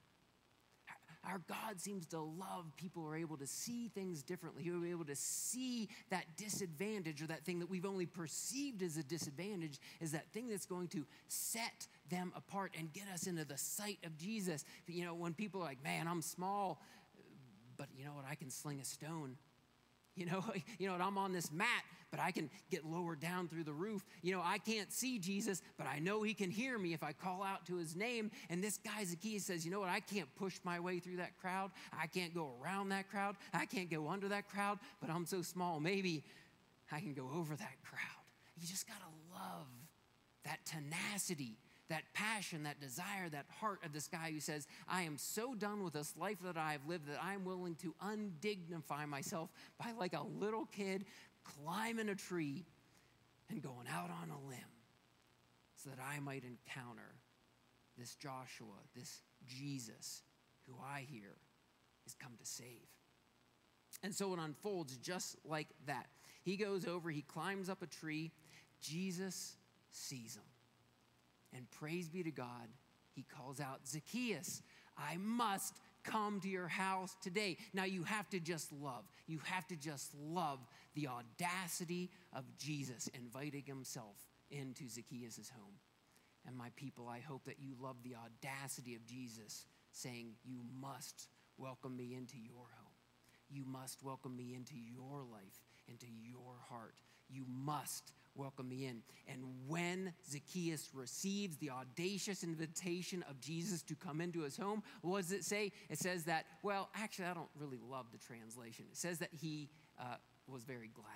Our 1.28 1.40
God 1.48 1.80
seems 1.80 2.06
to 2.08 2.20
love 2.20 2.64
people 2.76 3.02
who 3.02 3.08
are 3.08 3.16
able 3.16 3.36
to 3.38 3.46
see 3.46 3.88
things 3.88 4.22
differently, 4.22 4.62
who 4.62 4.82
are 4.82 4.86
able 4.86 5.04
to 5.06 5.16
see 5.16 5.88
that 6.10 6.24
disadvantage 6.36 7.20
or 7.20 7.26
that 7.26 7.44
thing 7.44 7.58
that 7.58 7.68
we've 7.68 7.84
only 7.84 8.06
perceived 8.06 8.82
as 8.82 8.96
a 8.96 9.02
disadvantage 9.02 9.80
is 10.00 10.12
that 10.12 10.30
thing 10.32 10.48
that's 10.48 10.66
going 10.66 10.88
to 10.88 11.04
set 11.26 11.88
them 12.10 12.32
apart 12.36 12.72
and 12.78 12.92
get 12.92 13.04
us 13.12 13.26
into 13.26 13.44
the 13.44 13.58
sight 13.58 13.98
of 14.04 14.16
Jesus. 14.16 14.64
You 14.86 15.04
know, 15.04 15.14
when 15.14 15.34
people 15.34 15.60
are 15.62 15.64
like, 15.64 15.82
man, 15.82 16.06
I'm 16.06 16.22
small, 16.22 16.80
but 17.76 17.88
you 17.98 18.04
know 18.04 18.12
what? 18.12 18.24
I 18.30 18.36
can 18.36 18.50
sling 18.50 18.80
a 18.80 18.84
stone. 18.84 19.36
You 20.16 20.26
know, 20.26 20.44
you 20.78 20.88
know, 20.88 20.94
I'm 20.94 21.18
on 21.18 21.32
this 21.32 21.52
mat, 21.52 21.84
but 22.10 22.20
I 22.20 22.30
can 22.30 22.50
get 22.70 22.84
lowered 22.84 23.20
down 23.20 23.48
through 23.48 23.64
the 23.64 23.72
roof. 23.72 24.04
You 24.22 24.32
know, 24.32 24.42
I 24.42 24.58
can't 24.58 24.92
see 24.92 25.18
Jesus, 25.18 25.62
but 25.76 25.86
I 25.86 25.98
know 25.98 26.22
he 26.22 26.34
can 26.34 26.50
hear 26.50 26.78
me 26.78 26.92
if 26.92 27.02
I 27.02 27.12
call 27.12 27.42
out 27.42 27.66
to 27.66 27.76
his 27.76 27.94
name. 27.94 28.30
And 28.50 28.62
this 28.62 28.78
guy 28.78 29.04
Zacchaeus 29.04 29.44
says, 29.44 29.64
you 29.64 29.70
know 29.70 29.80
what? 29.80 29.88
I 29.88 30.00
can't 30.00 30.28
push 30.36 30.58
my 30.64 30.80
way 30.80 30.98
through 30.98 31.16
that 31.18 31.36
crowd. 31.38 31.70
I 31.92 32.06
can't 32.06 32.34
go 32.34 32.54
around 32.60 32.88
that 32.88 33.10
crowd. 33.10 33.36
I 33.52 33.66
can't 33.66 33.90
go 33.90 34.08
under 34.08 34.28
that 34.28 34.48
crowd, 34.48 34.78
but 35.00 35.10
I'm 35.10 35.26
so 35.26 35.42
small. 35.42 35.78
Maybe 35.80 36.24
I 36.90 37.00
can 37.00 37.14
go 37.14 37.28
over 37.34 37.54
that 37.54 37.76
crowd. 37.82 38.00
You 38.56 38.66
just 38.66 38.86
got 38.88 38.98
to 38.98 39.34
love 39.34 39.66
that 40.44 40.64
tenacity 40.64 41.58
that 41.88 42.02
passion, 42.14 42.64
that 42.64 42.80
desire, 42.80 43.28
that 43.30 43.46
heart 43.60 43.80
of 43.84 43.92
this 43.92 44.08
guy 44.08 44.30
who 44.32 44.40
says, 44.40 44.66
I 44.88 45.02
am 45.02 45.16
so 45.16 45.54
done 45.54 45.84
with 45.84 45.92
this 45.92 46.14
life 46.16 46.38
that 46.44 46.56
I 46.56 46.72
have 46.72 46.86
lived 46.86 47.08
that 47.08 47.22
I'm 47.22 47.44
willing 47.44 47.76
to 47.76 47.94
undignify 48.02 49.06
myself 49.08 49.50
by, 49.78 49.92
like 49.98 50.14
a 50.14 50.24
little 50.40 50.66
kid, 50.66 51.04
climbing 51.44 52.08
a 52.08 52.14
tree 52.14 52.64
and 53.48 53.62
going 53.62 53.86
out 53.92 54.10
on 54.10 54.30
a 54.30 54.48
limb 54.48 54.58
so 55.76 55.90
that 55.90 56.00
I 56.02 56.18
might 56.20 56.42
encounter 56.42 57.14
this 57.96 58.14
Joshua, 58.16 58.74
this 58.94 59.22
Jesus, 59.46 60.22
who 60.66 60.74
I 60.84 61.06
hear 61.08 61.36
is 62.06 62.14
come 62.14 62.32
to 62.38 62.46
save. 62.46 62.88
And 64.02 64.14
so 64.14 64.32
it 64.32 64.40
unfolds 64.40 64.96
just 64.96 65.36
like 65.44 65.68
that. 65.86 66.06
He 66.42 66.56
goes 66.56 66.86
over, 66.86 67.10
he 67.10 67.22
climbs 67.22 67.68
up 67.68 67.82
a 67.82 67.86
tree. 67.86 68.32
Jesus 68.80 69.56
sees 69.90 70.36
him. 70.36 70.42
And 71.56 71.70
praise 71.70 72.08
be 72.08 72.22
to 72.22 72.30
God, 72.30 72.68
he 73.12 73.24
calls 73.24 73.60
out, 73.60 73.86
Zacchaeus, 73.86 74.62
I 74.98 75.16
must 75.16 75.80
come 76.04 76.40
to 76.40 76.48
your 76.48 76.68
house 76.68 77.16
today. 77.22 77.56
Now 77.72 77.84
you 77.84 78.04
have 78.04 78.28
to 78.30 78.40
just 78.40 78.72
love, 78.72 79.04
you 79.26 79.40
have 79.44 79.66
to 79.68 79.76
just 79.76 80.14
love 80.14 80.60
the 80.94 81.08
audacity 81.08 82.10
of 82.34 82.44
Jesus 82.58 83.08
inviting 83.14 83.64
himself 83.66 84.16
into 84.50 84.88
Zacchaeus' 84.88 85.50
home. 85.54 85.74
And 86.46 86.56
my 86.56 86.68
people, 86.76 87.08
I 87.08 87.18
hope 87.18 87.44
that 87.46 87.58
you 87.58 87.74
love 87.80 87.96
the 88.04 88.14
audacity 88.14 88.94
of 88.94 89.04
Jesus 89.04 89.66
saying, 89.90 90.34
You 90.44 90.60
must 90.80 91.28
welcome 91.58 91.96
me 91.96 92.14
into 92.14 92.36
your 92.38 92.54
home. 92.54 92.94
You 93.50 93.64
must 93.64 94.02
welcome 94.02 94.36
me 94.36 94.54
into 94.54 94.74
your 94.76 95.24
life, 95.24 95.64
into 95.88 96.06
your 96.06 96.54
heart. 96.68 96.94
You 97.28 97.44
must 97.48 98.12
welcome 98.36 98.68
me 98.68 98.86
in. 98.86 99.02
And 99.28 99.42
when 99.66 100.12
Zacchaeus 100.30 100.90
receives 100.94 101.56
the 101.56 101.70
audacious 101.70 102.44
invitation 102.44 103.24
of 103.28 103.40
Jesus 103.40 103.82
to 103.82 103.94
come 103.94 104.20
into 104.20 104.42
his 104.42 104.56
home, 104.56 104.82
what 105.02 105.22
does 105.22 105.32
it 105.32 105.44
say? 105.44 105.72
It 105.88 105.98
says 105.98 106.24
that, 106.24 106.46
well, 106.62 106.88
actually, 106.94 107.26
I 107.26 107.34
don't 107.34 107.48
really 107.58 107.80
love 107.90 108.06
the 108.12 108.18
translation. 108.18 108.86
It 108.90 108.96
says 108.96 109.18
that 109.18 109.30
he 109.32 109.70
uh, 109.98 110.16
was 110.46 110.64
very 110.64 110.90
glad. 110.94 111.06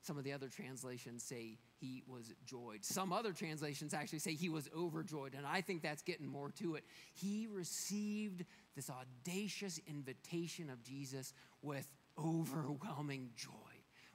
Some 0.00 0.18
of 0.18 0.24
the 0.24 0.32
other 0.32 0.48
translations 0.48 1.24
say 1.24 1.58
he 1.80 2.04
was 2.06 2.32
joyed. 2.44 2.84
Some 2.84 3.12
other 3.12 3.32
translations 3.32 3.92
actually 3.92 4.20
say 4.20 4.34
he 4.34 4.48
was 4.48 4.68
overjoyed, 4.76 5.34
and 5.34 5.44
I 5.44 5.60
think 5.62 5.82
that's 5.82 6.02
getting 6.02 6.28
more 6.28 6.50
to 6.60 6.76
it. 6.76 6.84
He 7.12 7.48
received 7.52 8.44
this 8.76 8.88
audacious 8.88 9.80
invitation 9.88 10.70
of 10.70 10.84
Jesus 10.84 11.34
with 11.60 11.92
overwhelming 12.16 13.30
joy 13.34 13.50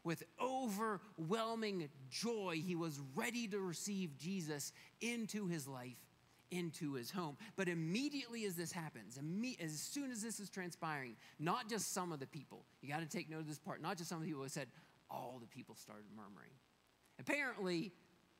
with 0.03 0.23
overwhelming 0.41 1.89
joy, 2.09 2.61
he 2.65 2.75
was 2.75 2.99
ready 3.15 3.47
to 3.47 3.59
receive 3.59 4.17
Jesus 4.17 4.73
into 4.99 5.47
his 5.47 5.67
life, 5.67 5.97
into 6.49 6.93
his 6.93 7.11
home. 7.11 7.37
But 7.55 7.67
immediately 7.67 8.45
as 8.45 8.55
this 8.55 8.71
happens, 8.71 9.19
as 9.59 9.71
soon 9.79 10.11
as 10.11 10.21
this 10.21 10.39
is 10.39 10.49
transpiring, 10.49 11.15
not 11.39 11.69
just 11.69 11.93
some 11.93 12.11
of 12.11 12.19
the 12.19 12.27
people, 12.27 12.65
you 12.81 12.89
got 12.89 12.99
to 12.99 13.05
take 13.05 13.29
note 13.29 13.41
of 13.41 13.47
this 13.47 13.59
part, 13.59 13.81
not 13.81 13.97
just 13.97 14.09
some 14.09 14.17
of 14.17 14.23
the 14.23 14.27
people 14.27 14.43
who 14.43 14.49
said, 14.49 14.67
all 15.09 15.37
the 15.39 15.47
people 15.47 15.75
started 15.75 16.05
murmuring. 16.15 16.51
Apparently, 17.19 17.91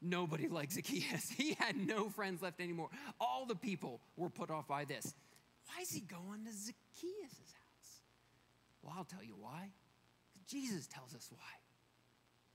nobody 0.02 0.48
liked 0.50 0.74
Zacchaeus. 0.74 1.30
He 1.30 1.56
had 1.60 1.76
no 1.76 2.10
friends 2.10 2.42
left 2.42 2.60
anymore. 2.60 2.90
All 3.20 3.46
the 3.46 3.56
people 3.56 4.02
were 4.18 4.30
put 4.30 4.50
off 4.50 4.68
by 4.68 4.86
this. 4.86 5.14
Why 5.68 5.82
is 5.82 5.92
he 5.92 6.02
going 6.02 6.46
to 6.46 6.52
Zacchaeus' 6.52 7.54
house? 7.54 8.02
Well, 8.82 8.94
I'll 8.98 9.06
tell 9.06 9.24
you 9.24 9.36
why. 9.40 9.70
Jesus 10.52 10.88
tells 10.88 11.16
us 11.16 11.30
why. 11.32 11.54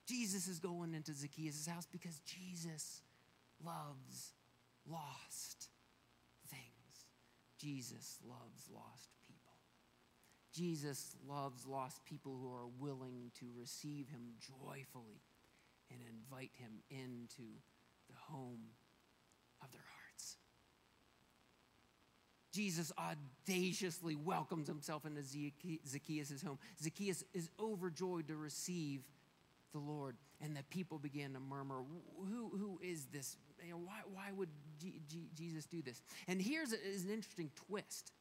Jesus 0.06 0.48
is 0.48 0.58
going 0.58 0.94
into 0.94 1.14
Zacchaeus' 1.14 1.66
house 1.66 1.88
because 1.90 2.20
Jesus 2.20 3.00
loves 3.64 4.32
lost 4.86 5.68
things. 6.48 7.06
Jesus 7.58 8.18
loves 8.22 8.68
lost 8.72 9.08
people. 9.26 9.54
Jesus 10.52 11.16
loves 11.26 11.66
lost 11.66 12.04
people 12.04 12.38
who 12.40 12.52
are 12.52 12.68
willing 12.78 13.32
to 13.40 13.46
receive 13.58 14.08
him 14.08 14.34
joyfully 14.38 15.22
and 15.90 16.00
invite 16.08 16.52
him 16.54 16.82
into 16.90 17.48
the 18.08 18.16
home 18.28 18.68
of 19.62 19.72
their 19.72 19.80
hearts. 19.80 20.05
Jesus 22.56 22.90
audaciously 22.98 24.16
welcomes 24.16 24.66
himself 24.66 25.04
into 25.04 25.22
Zacchaeus' 25.22 26.42
home. 26.42 26.58
Zacchaeus 26.82 27.22
is 27.34 27.50
overjoyed 27.60 28.28
to 28.28 28.36
receive 28.36 29.02
the 29.74 29.78
Lord, 29.78 30.16
and 30.40 30.56
the 30.56 30.62
people 30.70 30.98
began 30.98 31.34
to 31.34 31.40
murmur, 31.40 31.82
Who, 32.18 32.48
who 32.48 32.80
is 32.82 33.04
this? 33.12 33.36
You 33.62 33.72
know, 33.72 33.76
why, 33.84 34.00
why 34.10 34.32
would 34.34 34.48
G- 34.80 35.02
G- 35.06 35.28
Jesus 35.36 35.66
do 35.66 35.82
this? 35.82 36.00
And 36.28 36.40
here's 36.40 36.72
a, 36.72 36.76
an 36.76 37.10
interesting 37.12 37.50
twist. 37.68 38.12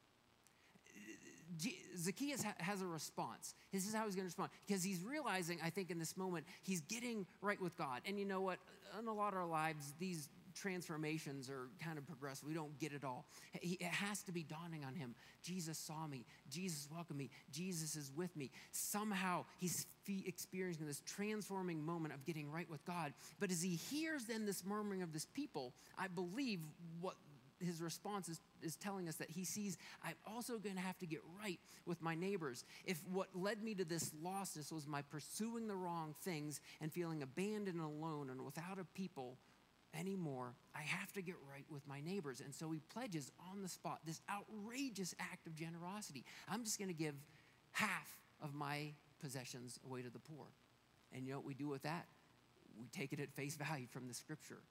Zacchaeus 1.96 2.42
ha- 2.42 2.54
has 2.58 2.82
a 2.82 2.86
response. 2.86 3.54
This 3.72 3.86
is 3.86 3.94
how 3.94 4.04
he's 4.04 4.16
going 4.16 4.24
to 4.24 4.28
respond 4.28 4.50
because 4.66 4.82
he's 4.82 5.00
realizing, 5.00 5.60
I 5.64 5.70
think, 5.70 5.90
in 5.90 5.98
this 5.98 6.14
moment, 6.14 6.44
he's 6.62 6.82
getting 6.82 7.24
right 7.40 7.60
with 7.60 7.74
God. 7.78 8.02
And 8.04 8.18
you 8.18 8.26
know 8.26 8.42
what? 8.42 8.58
In 8.98 9.08
a 9.08 9.14
lot 9.14 9.32
of 9.32 9.38
our 9.38 9.46
lives, 9.46 9.94
these 9.98 10.28
transformations 10.56 11.48
are 11.48 11.68
kind 11.84 11.98
of 11.98 12.06
progressive. 12.06 12.48
We 12.48 12.54
don't 12.54 12.78
get 12.78 12.92
it 12.92 13.04
all. 13.04 13.26
It 13.62 13.82
has 13.82 14.22
to 14.22 14.32
be 14.32 14.42
dawning 14.42 14.84
on 14.84 14.94
him. 14.94 15.14
Jesus 15.42 15.78
saw 15.78 16.06
me. 16.06 16.24
Jesus 16.50 16.88
welcomed 16.92 17.18
me. 17.18 17.30
Jesus 17.52 17.94
is 17.94 18.10
with 18.16 18.34
me. 18.36 18.50
Somehow 18.72 19.44
he's 19.58 19.86
experiencing 20.08 20.86
this 20.86 21.02
transforming 21.04 21.84
moment 21.84 22.14
of 22.14 22.24
getting 22.24 22.50
right 22.50 22.68
with 22.70 22.84
God. 22.84 23.12
But 23.38 23.50
as 23.50 23.62
he 23.62 23.76
hears 23.76 24.24
then 24.24 24.46
this 24.46 24.64
murmuring 24.64 25.02
of 25.02 25.12
this 25.12 25.26
people, 25.26 25.72
I 25.98 26.08
believe 26.08 26.60
what 27.00 27.16
his 27.60 27.80
response 27.80 28.28
is, 28.28 28.40
is 28.62 28.76
telling 28.76 29.08
us 29.08 29.16
that 29.16 29.30
he 29.30 29.44
sees 29.44 29.78
I'm 30.04 30.14
also 30.26 30.58
going 30.58 30.76
to 30.76 30.82
have 30.82 30.98
to 30.98 31.06
get 31.06 31.20
right 31.42 31.58
with 31.86 32.02
my 32.02 32.14
neighbors. 32.14 32.64
If 32.84 33.00
what 33.10 33.28
led 33.34 33.62
me 33.62 33.74
to 33.76 33.84
this 33.84 34.10
lostness 34.22 34.72
was 34.72 34.86
my 34.86 35.02
pursuing 35.02 35.66
the 35.68 35.74
wrong 35.74 36.14
things 36.22 36.60
and 36.80 36.92
feeling 36.92 37.22
abandoned 37.22 37.68
and 37.68 37.80
alone 37.80 38.30
and 38.30 38.44
without 38.44 38.78
a 38.78 38.84
people 38.84 39.38
anymore. 39.98 40.54
I 40.74 40.82
have 40.82 41.12
to 41.12 41.22
get 41.22 41.36
right 41.50 41.64
with 41.70 41.86
my 41.86 42.00
neighbors. 42.00 42.40
And 42.40 42.54
so 42.54 42.70
he 42.70 42.80
pledges 42.92 43.30
on 43.50 43.62
the 43.62 43.68
spot 43.68 44.00
this 44.04 44.20
outrageous 44.30 45.14
act 45.18 45.46
of 45.46 45.54
generosity. 45.54 46.24
I'm 46.48 46.64
just 46.64 46.78
going 46.78 46.88
to 46.88 46.94
give 46.94 47.14
half 47.72 48.18
of 48.42 48.54
my 48.54 48.92
possessions 49.20 49.78
away 49.84 50.02
to 50.02 50.10
the 50.10 50.18
poor. 50.18 50.46
And 51.12 51.26
you 51.26 51.32
know 51.32 51.38
what 51.38 51.46
we 51.46 51.54
do 51.54 51.68
with 51.68 51.82
that? 51.82 52.06
We 52.78 52.88
take 52.88 53.12
it 53.12 53.20
at 53.20 53.32
face 53.32 53.56
value 53.56 53.86
from 53.86 54.06
the 54.08 54.14
scripture. 54.14 54.62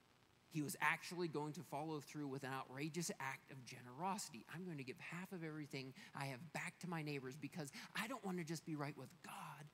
He 0.49 0.62
was 0.62 0.78
actually 0.80 1.28
going 1.28 1.54
to 1.54 1.63
follow 1.63 1.99
through 1.99 2.28
with 2.28 2.43
an 2.43 2.51
outrageous 2.54 3.12
act 3.19 3.51
of 3.51 3.58
generosity. 3.65 4.45
I'm 4.54 4.63
going 4.63 4.78
to 4.78 4.84
give 4.84 4.95
half 4.99 5.34
of 5.34 5.43
everything 5.43 5.93
I 6.15 6.25
have 6.25 6.39
back 6.54 6.80
to 6.80 6.89
my 6.89 7.01
neighbors 7.01 7.36
because 7.36 7.71
I 7.99 8.08
don't 8.08 8.23
want 8.23 8.38
to 8.38 8.43
just 8.43 8.65
be 8.65 8.75
right 8.75 8.97
with 8.97 9.10
God. 9.25 9.65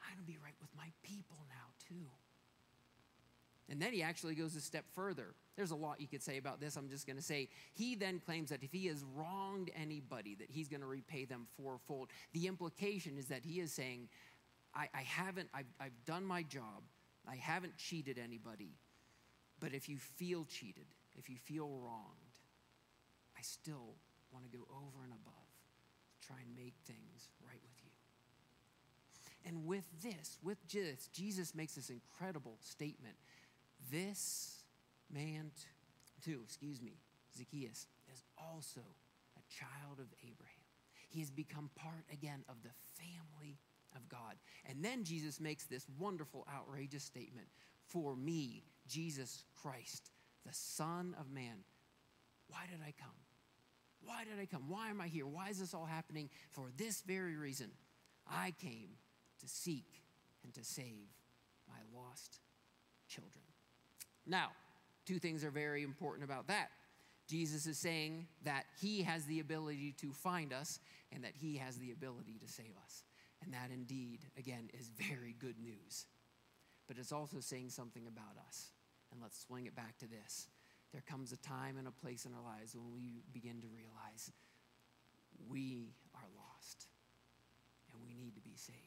I 0.00 0.14
want 0.14 0.26
to 0.26 0.32
be 0.32 0.38
right 0.42 0.54
with 0.60 0.70
my 0.76 0.88
people 1.02 1.36
now, 1.48 1.72
too. 1.88 2.08
And 3.70 3.80
then 3.80 3.92
he 3.92 4.02
actually 4.02 4.34
goes 4.34 4.54
a 4.56 4.60
step 4.60 4.84
further. 4.94 5.34
There's 5.56 5.70
a 5.70 5.76
lot 5.76 6.00
you 6.00 6.08
could 6.08 6.22
say 6.22 6.36
about 6.36 6.60
this. 6.60 6.76
I'm 6.76 6.88
just 6.88 7.06
going 7.06 7.16
to 7.16 7.22
say 7.22 7.48
he 7.72 7.94
then 7.94 8.20
claims 8.24 8.50
that 8.50 8.62
if 8.62 8.72
he 8.72 8.86
has 8.86 9.04
wronged 9.14 9.70
anybody, 9.74 10.34
that 10.34 10.50
he's 10.50 10.68
going 10.68 10.82
to 10.82 10.86
repay 10.86 11.24
them 11.24 11.46
fourfold. 11.56 12.08
The 12.32 12.46
implication 12.46 13.16
is 13.16 13.26
that 13.28 13.44
he 13.44 13.60
is 13.60 13.72
saying, 13.72 14.08
I, 14.74 14.88
I 14.94 15.02
haven't, 15.02 15.48
I've, 15.54 15.72
I've 15.80 16.04
done 16.04 16.24
my 16.24 16.42
job. 16.42 16.82
I 17.26 17.36
haven't 17.36 17.76
cheated 17.78 18.18
anybody. 18.18 18.72
But 19.60 19.72
if 19.72 19.88
you 19.88 19.96
feel 19.98 20.44
cheated, 20.44 20.86
if 21.16 21.30
you 21.30 21.36
feel 21.36 21.68
wronged, 21.68 22.34
I 23.38 23.40
still 23.42 23.94
want 24.32 24.44
to 24.44 24.56
go 24.56 24.64
over 24.70 25.04
and 25.04 25.12
above 25.12 25.48
to 26.20 26.26
try 26.26 26.36
and 26.44 26.54
make 26.54 26.74
things 26.86 27.28
right 27.46 27.60
with 27.62 27.82
you. 27.82 27.90
And 29.46 29.66
with 29.66 29.84
this, 30.02 30.38
with 30.42 30.58
this, 30.72 31.08
Jesus 31.12 31.54
makes 31.54 31.74
this 31.74 31.90
incredible 31.90 32.56
statement 32.60 33.14
this 33.90 34.64
man, 35.12 35.50
too, 36.24 36.40
excuse 36.44 36.80
me, 36.80 36.98
Zacchaeus, 37.36 37.86
is 38.12 38.22
also 38.38 38.80
a 39.36 39.42
child 39.52 39.98
of 39.98 40.06
Abraham. 40.22 40.64
He 41.08 41.20
has 41.20 41.30
become 41.30 41.70
part 41.76 42.04
again 42.12 42.44
of 42.48 42.56
the 42.62 42.70
family 43.02 43.58
of 43.94 44.08
God. 44.08 44.36
And 44.66 44.84
then 44.84 45.04
Jesus 45.04 45.40
makes 45.40 45.66
this 45.66 45.86
wonderful, 45.98 46.46
outrageous 46.52 47.04
statement 47.04 47.46
For 47.86 48.16
me, 48.16 48.64
Jesus 48.88 49.44
Christ, 49.54 50.10
the 50.44 50.52
Son 50.52 51.14
of 51.20 51.30
Man, 51.30 51.64
why 52.48 52.60
did 52.70 52.80
I 52.86 52.92
come? 52.98 53.14
Why 54.04 54.24
did 54.24 54.40
I 54.40 54.46
come? 54.46 54.68
Why 54.68 54.90
am 54.90 55.00
I 55.00 55.08
here? 55.08 55.26
Why 55.26 55.48
is 55.48 55.58
this 55.58 55.74
all 55.74 55.86
happening? 55.86 56.28
For 56.50 56.70
this 56.76 57.02
very 57.06 57.36
reason, 57.36 57.70
I 58.26 58.52
came 58.60 58.90
to 59.40 59.48
seek 59.48 60.02
and 60.42 60.52
to 60.54 60.64
save 60.64 61.08
my 61.68 61.78
lost 61.98 62.40
children. 63.08 63.43
Now, 64.26 64.48
two 65.06 65.18
things 65.18 65.44
are 65.44 65.50
very 65.50 65.82
important 65.82 66.24
about 66.24 66.48
that. 66.48 66.70
Jesus 67.26 67.66
is 67.66 67.78
saying 67.78 68.26
that 68.44 68.64
he 68.80 69.02
has 69.02 69.24
the 69.24 69.40
ability 69.40 69.94
to 70.00 70.12
find 70.12 70.52
us 70.52 70.78
and 71.12 71.24
that 71.24 71.32
he 71.34 71.56
has 71.56 71.76
the 71.76 71.92
ability 71.92 72.38
to 72.40 72.48
save 72.48 72.74
us. 72.84 73.04
And 73.42 73.52
that 73.54 73.70
indeed, 73.72 74.20
again, 74.38 74.70
is 74.78 74.90
very 74.90 75.34
good 75.38 75.58
news. 75.58 76.06
But 76.86 76.98
it's 76.98 77.12
also 77.12 77.40
saying 77.40 77.70
something 77.70 78.06
about 78.06 78.36
us. 78.46 78.72
And 79.12 79.22
let's 79.22 79.40
swing 79.40 79.66
it 79.66 79.74
back 79.74 79.96
to 79.98 80.06
this. 80.06 80.48
There 80.92 81.02
comes 81.08 81.32
a 81.32 81.36
time 81.38 81.76
and 81.78 81.88
a 81.88 81.90
place 81.90 82.24
in 82.24 82.32
our 82.34 82.42
lives 82.42 82.74
when 82.74 82.92
we 82.92 83.22
begin 83.32 83.60
to 83.62 83.68
realize 83.68 84.30
we 85.48 85.94
are 86.14 86.28
lost 86.36 86.86
and 87.92 88.02
we 88.06 88.14
need 88.14 88.34
to 88.34 88.40
be 88.40 88.54
saved. 88.54 88.78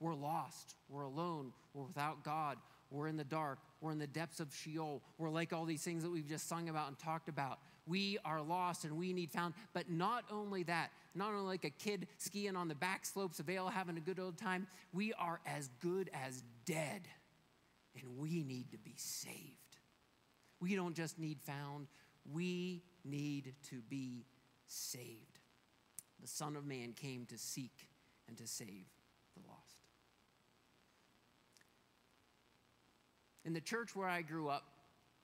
We're 0.00 0.14
lost, 0.14 0.74
we're 0.88 1.02
alone, 1.02 1.52
we're 1.72 1.84
without 1.84 2.24
God, 2.24 2.58
we're 2.94 3.08
in 3.08 3.16
the 3.16 3.24
dark. 3.24 3.58
We're 3.80 3.90
in 3.90 3.98
the 3.98 4.06
depths 4.06 4.40
of 4.40 4.54
Sheol. 4.54 5.02
We're 5.18 5.30
like 5.30 5.52
all 5.52 5.64
these 5.64 5.82
things 5.82 6.04
that 6.04 6.10
we've 6.10 6.28
just 6.28 6.48
sung 6.48 6.68
about 6.68 6.88
and 6.88 6.98
talked 6.98 7.28
about. 7.28 7.58
We 7.86 8.18
are 8.24 8.40
lost 8.40 8.84
and 8.84 8.96
we 8.96 9.12
need 9.12 9.32
found. 9.32 9.54
But 9.72 9.90
not 9.90 10.24
only 10.30 10.62
that, 10.64 10.90
not 11.14 11.32
only 11.32 11.46
like 11.46 11.64
a 11.64 11.70
kid 11.70 12.06
skiing 12.18 12.56
on 12.56 12.68
the 12.68 12.74
back 12.74 13.04
slopes 13.04 13.40
of 13.40 13.46
Vail 13.46 13.68
having 13.68 13.96
a 13.96 14.00
good 14.00 14.20
old 14.20 14.38
time, 14.38 14.68
we 14.92 15.12
are 15.14 15.40
as 15.44 15.68
good 15.80 16.08
as 16.14 16.42
dead 16.64 17.08
and 18.00 18.16
we 18.16 18.44
need 18.44 18.70
to 18.70 18.78
be 18.78 18.94
saved. 18.96 19.40
We 20.60 20.76
don't 20.76 20.94
just 20.94 21.18
need 21.18 21.40
found, 21.42 21.88
we 22.32 22.82
need 23.04 23.54
to 23.70 23.82
be 23.90 24.24
saved. 24.66 25.40
The 26.20 26.28
Son 26.28 26.56
of 26.56 26.64
Man 26.64 26.92
came 26.92 27.26
to 27.26 27.36
seek 27.36 27.88
and 28.28 28.36
to 28.38 28.46
save 28.46 28.86
the 29.34 29.46
lost. 29.46 29.74
In 33.44 33.52
the 33.52 33.60
church 33.60 33.94
where 33.94 34.08
I 34.08 34.22
grew 34.22 34.48
up, 34.48 34.64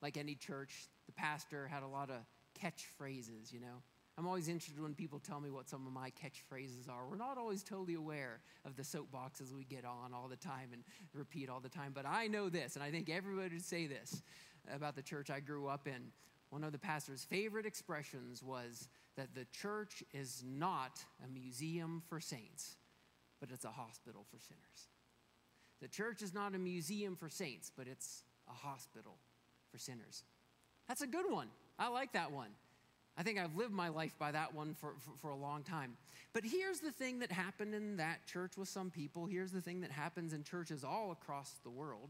like 0.01 0.17
any 0.17 0.35
church, 0.35 0.89
the 1.05 1.11
pastor 1.11 1.67
had 1.67 1.83
a 1.83 1.87
lot 1.87 2.09
of 2.09 2.17
catchphrases, 2.61 3.51
you 3.51 3.59
know. 3.59 3.81
I'm 4.17 4.27
always 4.27 4.49
interested 4.49 4.81
when 4.81 4.93
people 4.93 5.19
tell 5.19 5.39
me 5.39 5.49
what 5.49 5.69
some 5.69 5.87
of 5.87 5.93
my 5.93 6.11
catchphrases 6.11 6.89
are. 6.89 7.07
We're 7.09 7.15
not 7.15 7.37
always 7.37 7.63
totally 7.63 7.95
aware 7.95 8.41
of 8.65 8.75
the 8.75 8.83
soapboxes 8.83 9.55
we 9.55 9.63
get 9.63 9.85
on 9.85 10.13
all 10.13 10.27
the 10.27 10.35
time 10.35 10.69
and 10.73 10.83
repeat 11.13 11.49
all 11.49 11.59
the 11.59 11.69
time, 11.69 11.91
but 11.95 12.05
I 12.05 12.27
know 12.27 12.49
this, 12.49 12.75
and 12.75 12.83
I 12.83 12.91
think 12.91 13.09
everybody 13.09 13.55
would 13.55 13.65
say 13.65 13.87
this 13.87 14.21
about 14.71 14.95
the 14.95 15.01
church 15.01 15.29
I 15.29 15.39
grew 15.39 15.67
up 15.67 15.87
in. 15.87 16.11
One 16.49 16.63
of 16.63 16.73
the 16.73 16.77
pastor's 16.77 17.23
favorite 17.23 17.65
expressions 17.65 18.43
was 18.43 18.89
that 19.15 19.33
the 19.33 19.45
church 19.45 20.03
is 20.13 20.43
not 20.45 20.99
a 21.23 21.27
museum 21.27 22.03
for 22.07 22.19
saints, 22.19 22.75
but 23.39 23.49
it's 23.51 23.65
a 23.65 23.71
hospital 23.71 24.25
for 24.29 24.39
sinners. 24.39 24.90
The 25.81 25.87
church 25.87 26.21
is 26.21 26.33
not 26.33 26.55
a 26.55 26.59
museum 26.59 27.15
for 27.15 27.29
saints, 27.29 27.71
but 27.75 27.87
it's 27.87 28.23
a 28.49 28.53
hospital 28.53 29.17
for 29.71 29.77
sinners. 29.77 30.23
That's 30.87 31.01
a 31.01 31.07
good 31.07 31.29
one. 31.31 31.47
I 31.79 31.89
like 31.89 32.13
that 32.13 32.31
one. 32.31 32.49
I 33.17 33.23
think 33.23 33.39
I've 33.39 33.55
lived 33.55 33.73
my 33.73 33.89
life 33.89 34.15
by 34.17 34.31
that 34.31 34.53
one 34.53 34.73
for, 34.73 34.93
for, 34.99 35.11
for, 35.17 35.29
a 35.31 35.35
long 35.35 35.63
time. 35.63 35.97
But 36.33 36.43
here's 36.45 36.79
the 36.79 36.91
thing 36.91 37.19
that 37.19 37.31
happened 37.31 37.73
in 37.75 37.97
that 37.97 38.25
church 38.25 38.57
with 38.57 38.69
some 38.69 38.89
people. 38.89 39.25
Here's 39.25 39.51
the 39.51 39.59
thing 39.59 39.81
that 39.81 39.91
happens 39.91 40.33
in 40.33 40.43
churches 40.43 40.83
all 40.83 41.11
across 41.11 41.51
the 41.63 41.69
world. 41.69 42.09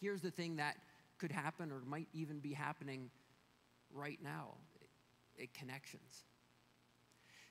Here's 0.00 0.20
the 0.20 0.30
thing 0.30 0.56
that 0.56 0.76
could 1.18 1.30
happen 1.30 1.70
or 1.70 1.80
might 1.86 2.08
even 2.12 2.40
be 2.40 2.52
happening 2.52 3.10
right 3.92 4.18
now 4.22 4.54
it, 5.36 5.54
connections. 5.54 6.24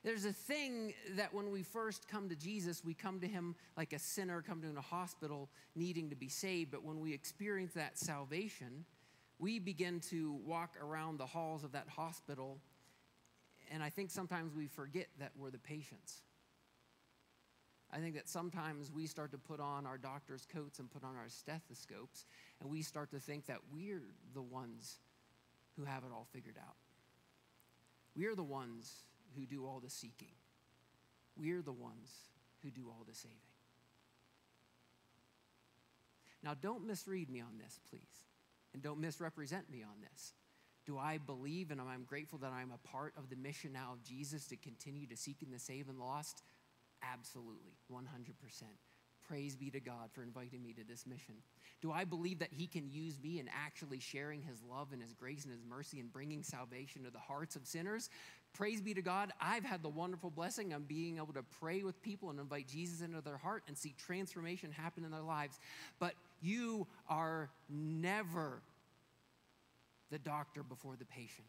There's 0.07 0.23
a 0.23 0.31
thing 0.31 0.93
that 1.17 1.33
when 1.33 1.51
we 1.51 1.63
first 1.63 2.07
come 2.07 2.29
to 2.29 2.35
Jesus, 2.37 2.81
we 2.81 2.93
come 2.93 3.19
to 3.19 3.27
him 3.27 3.55
like 3.75 3.91
a 3.91 3.99
sinner, 3.99 4.41
come 4.41 4.61
to 4.61 4.69
a 4.77 4.81
hospital 4.81 5.49
needing 5.75 6.09
to 6.11 6.15
be 6.15 6.29
saved. 6.29 6.71
But 6.71 6.81
when 6.81 7.01
we 7.01 7.13
experience 7.13 7.73
that 7.73 7.97
salvation, 7.97 8.85
we 9.37 9.59
begin 9.59 9.99
to 10.09 10.39
walk 10.45 10.75
around 10.81 11.17
the 11.17 11.25
halls 11.25 11.65
of 11.65 11.73
that 11.73 11.89
hospital. 11.89 12.57
And 13.69 13.83
I 13.83 13.89
think 13.89 14.09
sometimes 14.09 14.55
we 14.55 14.67
forget 14.67 15.07
that 15.19 15.33
we're 15.37 15.51
the 15.51 15.57
patients. 15.57 16.21
I 17.91 17.97
think 17.97 18.15
that 18.15 18.29
sometimes 18.29 18.89
we 18.89 19.07
start 19.07 19.31
to 19.31 19.37
put 19.37 19.59
on 19.59 19.85
our 19.85 19.97
doctor's 19.97 20.45
coats 20.45 20.79
and 20.79 20.89
put 20.89 21.03
on 21.03 21.17
our 21.17 21.27
stethoscopes, 21.27 22.25
and 22.61 22.69
we 22.69 22.81
start 22.81 23.11
to 23.11 23.19
think 23.19 23.45
that 23.47 23.59
we're 23.73 24.03
the 24.33 24.41
ones 24.41 24.99
who 25.75 25.83
have 25.83 26.05
it 26.05 26.11
all 26.13 26.27
figured 26.31 26.57
out. 26.57 26.75
We 28.15 28.25
are 28.27 28.35
the 28.35 28.43
ones 28.43 29.03
who 29.35 29.45
do 29.45 29.65
all 29.65 29.79
the 29.79 29.89
seeking. 29.89 30.35
We 31.35 31.51
are 31.51 31.61
the 31.61 31.71
ones 31.71 32.11
who 32.63 32.71
do 32.71 32.87
all 32.87 33.05
the 33.07 33.15
saving. 33.15 33.37
Now, 36.43 36.53
don't 36.59 36.85
misread 36.85 37.29
me 37.29 37.41
on 37.41 37.57
this, 37.57 37.79
please, 37.89 38.25
and 38.73 38.81
don't 38.81 38.99
misrepresent 38.99 39.69
me 39.69 39.83
on 39.83 40.01
this. 40.01 40.33
Do 40.85 40.97
I 40.97 41.17
believe 41.17 41.71
and 41.71 41.81
I'm 41.81 42.03
grateful 42.03 42.39
that 42.39 42.53
I'm 42.53 42.71
a 42.71 42.87
part 42.87 43.13
of 43.17 43.29
the 43.29 43.35
mission 43.35 43.73
now 43.73 43.89
of 43.93 44.03
Jesus 44.03 44.47
to 44.47 44.55
continue 44.55 45.05
to 45.07 45.17
seek 45.17 45.41
and 45.41 45.51
to 45.51 45.59
save 45.59 45.89
and 45.89 45.99
lost? 45.99 46.43
Absolutely, 47.03 47.73
100%. 47.91 48.03
Praise 49.27 49.57
be 49.57 49.69
to 49.71 49.81
God 49.81 50.09
for 50.13 50.23
inviting 50.23 50.63
me 50.63 50.71
to 50.71 50.85
this 50.85 51.05
mission. 51.05 51.35
Do 51.81 51.91
I 51.91 52.05
believe 52.05 52.39
that 52.39 52.53
He 52.53 52.65
can 52.65 52.89
use 52.89 53.19
me 53.21 53.39
in 53.39 53.49
actually 53.49 53.99
sharing 53.99 54.41
His 54.41 54.63
love 54.63 54.93
and 54.93 55.01
His 55.01 55.13
grace 55.13 55.43
and 55.43 55.51
His 55.51 55.65
mercy 55.65 55.99
and 55.99 56.13
bringing 56.13 56.43
salvation 56.43 57.03
to 57.03 57.11
the 57.11 57.19
hearts 57.19 57.57
of 57.57 57.67
sinners? 57.67 58.09
Praise 58.53 58.81
be 58.81 58.93
to 58.95 59.01
God. 59.01 59.31
I've 59.39 59.63
had 59.63 59.83
the 59.83 59.89
wonderful 59.89 60.31
blessing 60.31 60.73
of 60.73 60.87
being 60.87 61.17
able 61.17 61.33
to 61.33 61.43
pray 61.59 61.83
with 61.83 62.01
people 62.01 62.29
and 62.31 62.39
invite 62.39 62.67
Jesus 62.67 63.01
into 63.01 63.21
their 63.21 63.37
heart 63.37 63.63
and 63.67 63.77
see 63.77 63.93
transformation 63.97 64.71
happen 64.71 65.05
in 65.05 65.11
their 65.11 65.21
lives. 65.21 65.59
But 65.99 66.13
you 66.41 66.87
are 67.07 67.49
never 67.69 68.61
the 70.09 70.19
doctor 70.19 70.63
before 70.63 70.95
the 70.95 71.05
patient. 71.05 71.47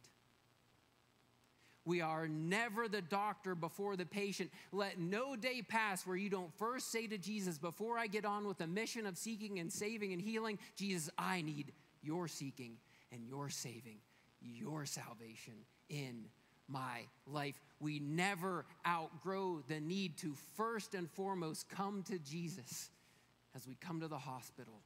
We 1.88 2.02
are 2.02 2.28
never 2.28 2.86
the 2.86 3.00
doctor 3.00 3.54
before 3.54 3.96
the 3.96 4.04
patient. 4.04 4.50
Let 4.72 5.00
no 5.00 5.36
day 5.36 5.62
pass 5.62 6.06
where 6.06 6.16
you 6.18 6.28
don't 6.28 6.52
first 6.58 6.92
say 6.92 7.06
to 7.06 7.16
Jesus, 7.16 7.56
Before 7.56 7.96
I 7.96 8.08
get 8.08 8.26
on 8.26 8.46
with 8.46 8.58
the 8.58 8.66
mission 8.66 9.06
of 9.06 9.16
seeking 9.16 9.58
and 9.58 9.72
saving 9.72 10.12
and 10.12 10.20
healing, 10.20 10.58
Jesus, 10.76 11.08
I 11.16 11.40
need 11.40 11.72
your 12.02 12.28
seeking 12.28 12.76
and 13.10 13.26
your 13.26 13.48
saving, 13.48 14.00
your 14.42 14.84
salvation 14.84 15.54
in 15.88 16.26
my 16.68 17.06
life. 17.26 17.60
We 17.80 17.98
never 17.98 18.64
outgrow 18.86 19.62
the 19.68 19.80
need 19.80 20.18
to 20.18 20.34
first 20.56 20.94
and 20.94 21.10
foremost 21.10 21.68
come 21.68 22.02
to 22.04 22.18
Jesus 22.18 22.90
as 23.56 23.66
we 23.66 23.76
come 23.80 24.00
to 24.00 24.08
the 24.08 24.18
hospital 24.18 24.82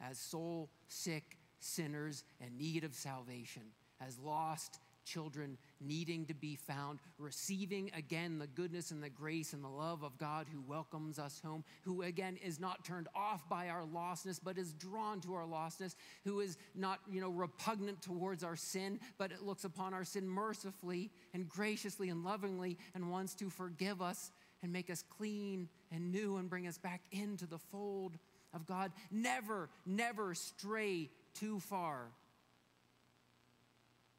as 0.00 0.18
soul 0.18 0.70
sick 0.88 1.38
sinners 1.58 2.24
in 2.40 2.56
need 2.56 2.84
of 2.84 2.94
salvation, 2.94 3.62
as 4.06 4.18
lost 4.18 4.78
children 5.08 5.56
needing 5.80 6.26
to 6.26 6.34
be 6.34 6.56
found, 6.56 6.98
receiving 7.18 7.90
again 7.96 8.38
the 8.38 8.46
goodness 8.46 8.90
and 8.90 9.02
the 9.02 9.08
grace 9.08 9.52
and 9.52 9.64
the 9.64 9.68
love 9.68 10.02
of 10.02 10.18
God 10.18 10.46
who 10.52 10.60
welcomes 10.60 11.18
us 11.18 11.40
home, 11.44 11.64
who 11.82 12.02
again 12.02 12.38
is 12.44 12.60
not 12.60 12.84
turned 12.84 13.08
off 13.14 13.48
by 13.48 13.68
our 13.68 13.84
lostness, 13.84 14.38
but 14.42 14.58
is 14.58 14.72
drawn 14.74 15.20
to 15.22 15.34
our 15.34 15.46
lostness, 15.46 15.94
who 16.24 16.40
is 16.40 16.58
not, 16.74 17.00
you 17.10 17.20
know, 17.20 17.30
repugnant 17.30 18.02
towards 18.02 18.44
our 18.44 18.56
sin, 18.56 19.00
but 19.16 19.32
it 19.32 19.42
looks 19.42 19.64
upon 19.64 19.94
our 19.94 20.04
sin 20.04 20.28
mercifully 20.28 21.10
and 21.32 21.48
graciously 21.48 22.10
and 22.10 22.24
lovingly 22.24 22.76
and 22.94 23.10
wants 23.10 23.34
to 23.34 23.48
forgive 23.48 24.02
us 24.02 24.30
and 24.62 24.72
make 24.72 24.90
us 24.90 25.04
clean 25.16 25.68
and 25.90 26.12
new 26.12 26.36
and 26.36 26.50
bring 26.50 26.66
us 26.66 26.78
back 26.78 27.02
into 27.12 27.46
the 27.46 27.58
fold 27.58 28.18
of 28.52 28.66
God. 28.66 28.92
Never, 29.10 29.68
never 29.86 30.34
stray 30.34 31.10
too 31.34 31.60
far 31.60 32.08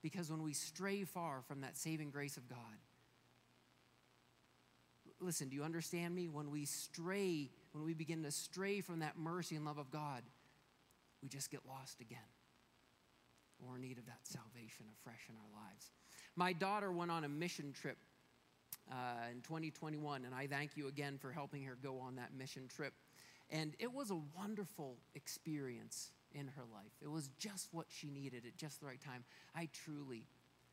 because 0.01 0.31
when 0.31 0.43
we 0.43 0.53
stray 0.53 1.03
far 1.03 1.41
from 1.47 1.61
that 1.61 1.77
saving 1.77 2.11
grace 2.11 2.37
of 2.37 2.47
God, 2.47 2.57
listen, 5.19 5.49
do 5.49 5.55
you 5.55 5.63
understand 5.63 6.15
me? 6.15 6.29
When 6.29 6.51
we 6.51 6.65
stray, 6.65 7.49
when 7.73 7.83
we 7.83 7.93
begin 7.93 8.23
to 8.23 8.31
stray 8.31 8.81
from 8.81 8.99
that 8.99 9.17
mercy 9.17 9.55
and 9.55 9.65
love 9.65 9.77
of 9.77 9.91
God, 9.91 10.23
we 11.21 11.29
just 11.29 11.51
get 11.51 11.61
lost 11.67 11.99
again. 12.01 12.19
We're 13.59 13.75
in 13.75 13.81
need 13.81 13.97
of 13.97 14.05
that 14.05 14.19
salvation 14.23 14.85
afresh 15.01 15.27
in 15.27 15.35
our 15.35 15.63
lives. 15.65 15.91
My 16.35 16.53
daughter 16.53 16.91
went 16.91 17.11
on 17.11 17.25
a 17.25 17.29
mission 17.29 17.73
trip 17.73 17.97
uh, 18.89 19.29
in 19.31 19.41
2021, 19.41 20.23
and 20.23 20.33
I 20.33 20.47
thank 20.47 20.77
you 20.77 20.87
again 20.87 21.17
for 21.17 21.31
helping 21.31 21.63
her 21.65 21.77
go 21.81 21.99
on 21.99 22.15
that 22.15 22.33
mission 22.37 22.67
trip. 22.67 22.93
And 23.49 23.75
it 23.79 23.91
was 23.91 24.11
a 24.11 24.19
wonderful 24.37 24.97
experience 25.15 26.11
in 26.33 26.47
her 26.47 26.63
life. 26.73 26.91
It 27.01 27.09
was 27.09 27.29
just 27.39 27.69
what 27.71 27.87
she 27.89 28.09
needed 28.09 28.45
at 28.45 28.57
just 28.57 28.79
the 28.79 28.85
right 28.85 29.01
time. 29.01 29.23
I 29.55 29.69
truly, 29.85 30.27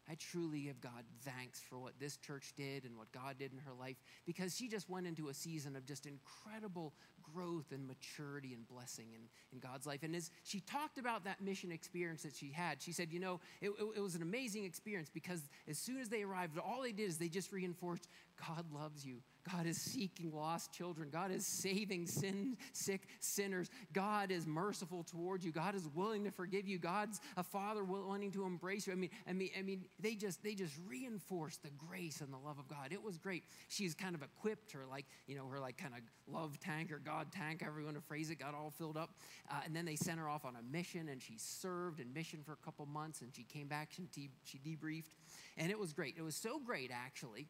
I 0.09 0.15
truly 0.15 0.63
give 0.63 0.81
God 0.81 1.05
thanks 1.23 1.61
for 1.61 1.79
what 1.79 1.99
this 1.99 2.17
church 2.17 2.53
did 2.57 2.85
and 2.85 2.97
what 2.97 3.11
God 3.13 3.37
did 3.39 3.53
in 3.53 3.59
her 3.59 3.73
life 3.73 3.97
because 4.27 4.57
she 4.57 4.69
just 4.69 4.89
went 4.89 5.07
into 5.07 5.29
a 5.29 5.35
season 5.35 5.77
of 5.77 5.85
just 5.87 6.07
incredible 6.07 6.93
growth 7.35 7.73
and 7.73 7.87
maturity 7.87 8.55
and 8.55 8.67
blessing 8.69 9.07
in, 9.15 9.23
in 9.53 9.59
God's 9.59 9.87
life. 9.87 10.03
And 10.03 10.15
as 10.15 10.31
she 10.45 10.61
talked 10.61 10.99
about 10.99 11.25
that 11.25 11.41
mission 11.41 11.73
experience 11.73 12.23
that 12.23 12.37
she 12.37 12.51
had, 12.51 12.81
she 12.81 12.93
said, 12.93 13.13
You 13.13 13.21
know, 13.21 13.41
it, 13.61 13.71
it, 13.71 13.87
it 13.97 14.01
was 14.01 14.15
an 14.15 14.23
amazing 14.23 14.65
experience 14.65 15.11
because 15.13 15.43
as 15.69 15.79
soon 15.79 15.99
as 15.99 16.09
they 16.09 16.23
arrived, 16.23 16.59
all 16.59 16.83
they 16.83 16.93
did 16.93 17.09
is 17.09 17.19
they 17.19 17.29
just 17.29 17.53
reinforced 17.53 18.09
God 18.47 18.67
loves 18.73 19.05
you. 19.05 19.23
God 19.55 19.67
is 19.67 19.81
seeking 19.81 20.33
lost 20.35 20.73
children. 20.73 21.09
God 21.11 21.31
is 21.31 21.47
saving 21.47 22.07
sin, 22.07 22.57
sick 22.73 23.03
sinners. 23.21 23.71
God 23.93 24.31
is 24.31 24.47
merciful 24.47 25.05
towards 25.05 25.45
you. 25.45 25.53
God 25.53 25.75
is 25.75 25.89
willing 25.95 26.25
to 26.25 26.31
forgive 26.31 26.67
you. 26.67 26.79
God's 26.79 27.21
a 27.37 27.43
father 27.43 27.85
wanting 27.85 28.33
to 28.33 28.45
embrace 28.45 28.87
you. 28.87 28.93
I 28.93 28.97
mean, 28.97 29.11
I 29.29 29.33
mean, 29.33 29.51
I 29.57 29.63
mean, 29.63 29.85
they 30.01 30.15
just 30.15 30.43
they 30.43 30.55
just 30.55 30.75
reinforced 30.87 31.63
the 31.63 31.71
grace 31.71 32.21
and 32.21 32.33
the 32.33 32.39
love 32.39 32.59
of 32.59 32.67
God. 32.69 32.93
It 32.93 33.03
was 33.03 33.19
great. 33.19 33.45
She's 33.69 33.95
kind 33.95 34.15
of 34.15 34.23
equipped 34.23 34.73
her 34.73 34.85
like 34.91 35.07
you 35.27 35.37
know 35.37 35.47
her 35.47 35.61
like 35.61 35.77
kind 35.77 35.95
of 35.95 36.01
love 36.33 36.59
tank 36.59 36.91
or 36.91 36.99
God 36.99 37.31
tank, 37.31 37.63
however 37.63 37.81
you 37.81 37.87
want 37.87 37.97
to 37.97 38.03
phrase 38.03 38.31
it, 38.31 38.39
got 38.39 38.55
all 38.55 38.73
filled 38.77 38.97
up. 38.97 39.11
Uh, 39.51 39.61
and 39.65 39.77
then 39.77 39.85
they 39.85 39.97
sent 39.97 40.19
her 40.19 40.29
off 40.29 40.45
on 40.45 40.57
a 40.57 40.73
mission, 40.73 41.09
and 41.09 41.23
she 41.23 41.35
served 41.37 42.01
in 42.01 42.13
mission 42.13 42.41
for 42.45 42.53
a 42.53 42.65
couple 42.65 42.85
months, 42.87 43.21
and 43.21 43.35
she 43.35 43.45
came 43.45 43.69
back. 43.69 43.91
De- 44.13 44.31
she 44.45 44.59
debriefed, 44.59 45.15
and 45.57 45.71
it 45.71 45.79
was 45.79 45.93
great. 45.93 46.15
It 46.19 46.23
was 46.23 46.35
so 46.35 46.59
great 46.59 46.91
actually 46.93 47.49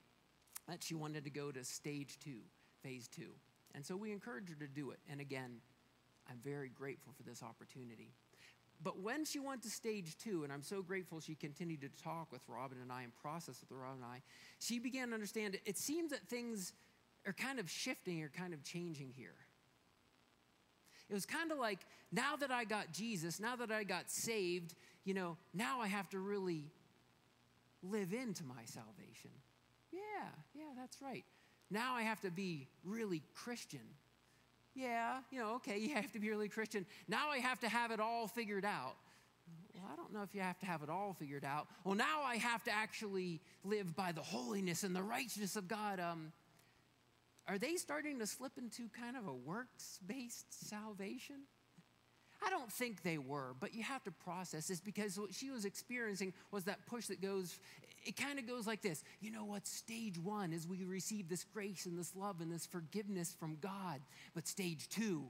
that 0.69 0.83
she 0.83 0.95
wanted 0.95 1.25
to 1.25 1.31
go 1.31 1.51
to 1.51 1.65
stage 1.65 2.19
two, 2.19 2.41
phase 2.83 3.09
two. 3.09 3.33
And 3.75 3.85
so 3.85 3.97
we 3.97 4.13
encouraged 4.13 4.51
her 4.51 4.57
to 4.57 4.67
do 4.67 4.91
it. 4.91 4.99
And 5.11 5.21
again, 5.21 5.59
I'm 6.29 6.39
very 6.43 6.69
grateful 6.69 7.13
for 7.17 7.23
this 7.23 7.43
opportunity. 7.43 8.13
But 8.83 9.01
when 9.01 9.25
she 9.25 9.39
went 9.39 9.63
to 9.63 9.71
stage 9.71 10.17
two, 10.19 10.45
and 10.45 10.53
I'm 10.53 10.63
so 10.63 10.83
grateful 10.83 11.21
she 11.21 11.35
continued 11.35 11.81
to 11.81 11.89
talk 12.03 12.31
with 12.31 12.43
Robin 12.49 12.79
and 12.83 12.93
I 12.93 13.03
and 13.03 13.15
process 13.15 13.61
with 13.61 13.71
Robin 13.71 14.03
and 14.03 14.05
I, 14.05 14.23
she 14.59 14.79
began 14.79 15.09
to 15.09 15.15
understand 15.15 15.59
it, 15.65 15.79
seems 15.79 16.11
that 16.11 16.27
things 16.29 16.73
are 17.27 17.33
kind 17.33 17.59
of 17.59 17.71
shifting 17.71 18.23
or 18.23 18.29
kind 18.29 18.53
of 18.53 18.63
changing 18.63 19.13
here. 19.17 19.35
It 21.09 21.15
was 21.15 21.25
kind 21.25 21.53
of 21.53 21.59
like 21.59 21.79
now 22.13 22.37
that 22.37 22.51
I 22.51 22.65
got 22.65 22.93
Jesus, 22.93 23.41
now 23.41 23.57
that 23.57 23.71
I 23.71 23.85
got 23.85 24.11
saved, 24.11 24.75
you 25.05 25.15
know, 25.15 25.37
now 25.55 25.81
I 25.81 25.87
have 25.87 26.09
to 26.11 26.19
really 26.19 26.65
live 27.83 28.13
into 28.13 28.45
my 28.45 28.65
salvation. 28.65 29.31
Yeah, 29.97 30.29
yeah, 30.55 30.71
that's 30.77 31.01
right. 31.01 31.25
Now 31.71 31.95
I 31.95 32.03
have 32.03 32.21
to 32.21 32.31
be 32.31 32.69
really 32.85 33.23
Christian. 33.35 33.81
Yeah, 34.75 35.21
you 35.31 35.41
know, 35.41 35.55
okay, 35.55 35.79
you 35.81 35.95
have 35.95 36.13
to 36.13 36.19
be 36.19 36.31
really 36.31 36.49
Christian. 36.49 36.87
Now 37.09 37.31
I 37.31 37.39
have 37.39 37.61
to 37.61 37.69
have 37.69 37.91
it 37.91 38.01
all 38.01 38.29
figured 38.29 38.65
out. 38.65 38.97
Well, 39.75 39.91
I 39.93 39.97
don't 39.97 40.13
know 40.13 40.23
if 40.23 40.35
you 40.35 40.41
have 40.41 40.59
to 40.61 40.67
have 40.67 40.83
it 40.83 40.91
all 40.91 41.15
figured 41.19 41.45
out. 41.45 41.69
Well, 41.85 41.95
now 41.95 42.23
I 42.25 42.37
have 42.37 42.65
to 42.65 42.73
actually 42.73 43.41
live 43.65 43.95
by 43.95 44.13
the 44.13 44.23
holiness 44.23 44.83
and 44.85 44.95
the 44.95 45.03
righteousness 45.03 45.57
of 45.57 45.69
God. 45.69 46.01
Um, 46.01 46.33
are 47.47 47.59
they 47.59 47.77
starting 47.77 48.19
to 48.19 48.27
slip 48.27 48.53
into 48.59 48.89
kind 48.89 49.17
of 49.17 49.27
a 49.27 49.35
works 49.35 50.01
based 50.07 50.69
salvation? 50.69 51.43
I 52.45 52.51
don't 52.51 52.71
think 52.71 53.03
they 53.03 53.19
were, 53.19 53.55
but 53.59 53.75
you 53.75 53.83
have 53.83 54.05
to 54.05 54.11
process 54.11 54.69
this 54.69 54.81
because 54.81 55.19
what 55.19 55.35
she 55.35 55.51
was 55.51 55.65
experiencing 55.65 56.33
was 56.51 56.65
that 56.65 56.85
push 56.87 57.07
that 57.07 57.21
goes 57.21 57.59
it 58.05 58.17
kind 58.17 58.39
of 58.39 58.47
goes 58.47 58.67
like 58.67 58.83
this 58.83 59.03
You 59.21 59.31
know 59.31 59.45
what? 59.45 59.67
Stage 59.67 60.19
one 60.19 60.53
is 60.53 60.67
we 60.67 60.85
receive 60.85 61.29
this 61.29 61.45
grace 61.45 61.87
and 61.87 61.99
this 61.99 62.15
love 62.15 62.41
and 62.41 62.53
this 62.53 62.67
forgiveness 62.67 63.35
from 63.39 63.57
God. 63.61 64.01
But 64.35 64.47
stage 64.47 64.89
two, 64.89 65.25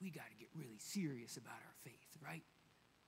we 0.00 0.10
got 0.10 0.28
to 0.30 0.36
get 0.38 0.48
really 0.54 0.78
serious 0.78 1.36
about 1.36 1.54
our 1.54 1.74
faith, 1.84 2.16
right? 2.24 2.42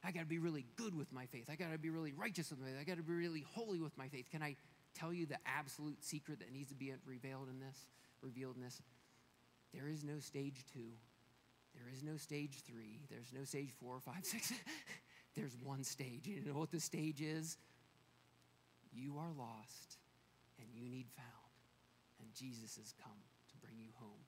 I 0.05 0.13
got 0.13 0.21
to 0.21 0.27
be 0.27 0.39
really 0.39 0.67
good 0.77 0.95
with 0.95 1.13
my 1.13 1.27
faith. 1.27 1.49
I 1.51 1.57
got 1.57 1.73
to 1.73 1.79
be 1.79 1.91
really 1.91 2.13
righteous 2.13 2.51
with 2.51 2.61
my 2.61 2.67
faith. 2.67 2.77
I 2.81 2.85
got 2.85 2.99
to 2.99 3.03
be 3.03 3.15
really 3.15 3.45
holy 3.55 3.81
with 3.81 3.97
my 3.97 4.09
faith. 4.09 4.27
Can 4.31 4.43
I 4.43 4.57
tell 4.95 5.13
you 5.13 5.25
the 5.25 5.39
absolute 5.47 6.05
secret 6.05 6.41
that 6.41 6.53
needs 6.53 6.69
to 6.69 6.75
be 6.75 6.93
revealed 7.07 7.49
in 7.49 7.59
this? 7.59 7.87
Revealed 8.21 8.57
in 8.57 8.63
this? 8.63 8.83
There 9.73 9.89
is 9.89 10.05
no 10.05 10.21
stage 10.21 10.65
two. 10.73 10.91
There 11.75 11.93
is 11.93 12.03
no 12.03 12.17
stage 12.17 12.63
three. 12.67 13.01
There's 13.11 13.33
no 13.33 13.45
stage 13.45 13.71
four, 13.81 14.01
five, 14.01 14.21
six. 14.25 14.53
There's 15.35 15.57
one 15.63 15.85
stage. 15.85 16.27
You 16.27 16.43
know 16.45 16.59
what 16.59 16.71
the 16.71 16.81
stage 16.81 17.21
is? 17.21 17.59
You 18.93 19.19
are 19.19 19.33
lost 19.37 19.99
and 20.59 20.69
you 20.73 20.89
need 20.89 21.07
found, 21.17 21.29
and 22.21 22.33
Jesus 22.33 22.77
has 22.77 22.95
come 23.03 23.19
to 23.51 23.57
bring 23.59 23.79
you 23.79 23.91
home. 23.97 24.25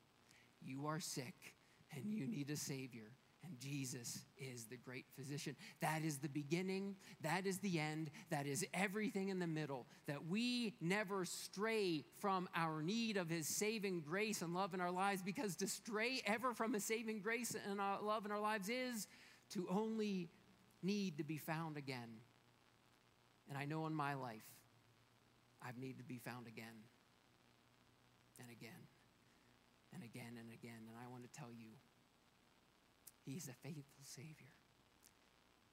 You 0.61 0.87
are 0.87 0.99
sick 0.99 1.55
and 1.95 2.13
you 2.13 2.27
need 2.27 2.51
a 2.51 2.57
Savior, 2.57 3.13
And 3.49 3.61
Jesus 3.61 4.25
is 4.39 4.65
the 4.65 4.77
great 4.77 5.05
physician. 5.17 5.55
That 5.81 6.03
is 6.05 6.19
the 6.19 6.29
beginning, 6.29 6.97
that 7.21 7.47
is 7.47 7.59
the 7.59 7.79
end, 7.79 8.11
that 8.31 8.47
is 8.47 8.67
everything 8.75 9.29
in 9.29 9.39
the 9.39 9.47
middle. 9.47 9.87
That 10.07 10.27
we 10.27 10.75
never 10.81 11.25
stray 11.25 12.05
from 12.19 12.49
our 12.57 12.83
need 12.83 13.17
of 13.17 13.29
his 13.29 13.47
saving 13.47 14.01
grace 14.01 14.43
and 14.43 14.53
love 14.53 14.75
in 14.75 14.81
our 14.81 14.91
lives, 14.91 15.23
because 15.23 15.55
to 15.57 15.69
stray 15.69 16.23
ever 16.27 16.55
from 16.55 16.75
his 16.75 16.85
saving 16.85 17.21
grace 17.21 17.55
and 17.69 17.79
love 17.79 18.25
in 18.25 18.33
our 18.33 18.41
lives 18.41 18.69
is 18.69 19.07
to 19.51 19.67
only 19.71 20.29
need 20.83 21.19
to 21.19 21.25
be 21.25 21.39
found 21.39 21.77
again. 21.77 22.21
And 23.49 23.57
I 23.57 23.65
know 23.65 23.87
in 23.87 23.95
my 23.95 24.15
life, 24.15 24.43
I've 25.63 25.79
needed 25.79 25.99
to 25.99 26.05
be 26.05 26.19
found 26.19 26.49
again 26.49 26.83
and 28.41 28.51
again 28.51 28.89
and 29.95 30.03
again 30.03 30.37
and 30.39 30.53
again. 30.53 30.83
And 30.89 30.97
I 31.01 31.09
want 31.11 31.23
to 31.23 31.31
tell 31.39 31.53
you, 31.53 31.69
He's 33.27 33.49
a 33.49 33.55
faithful 33.67 34.03
Savior 34.03 34.55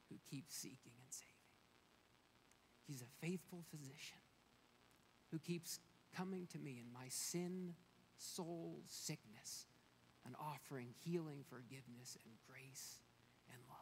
who 0.09 0.15
keeps 0.29 0.55
seeking 0.55 0.93
and 0.99 1.11
saving. 1.11 1.29
He's 2.87 3.01
a 3.01 3.25
faithful 3.25 3.63
physician 3.69 4.17
who 5.31 5.39
keeps 5.39 5.79
coming 6.15 6.47
to 6.51 6.59
me 6.59 6.81
in 6.81 6.91
my 6.91 7.07
sin, 7.09 7.75
soul, 8.17 8.81
sickness, 8.87 9.67
and 10.25 10.35
offering 10.39 10.89
healing, 11.05 11.43
forgiveness, 11.47 12.17
and 12.25 12.33
grace 12.49 13.01
and 13.51 13.61
love. 13.69 13.77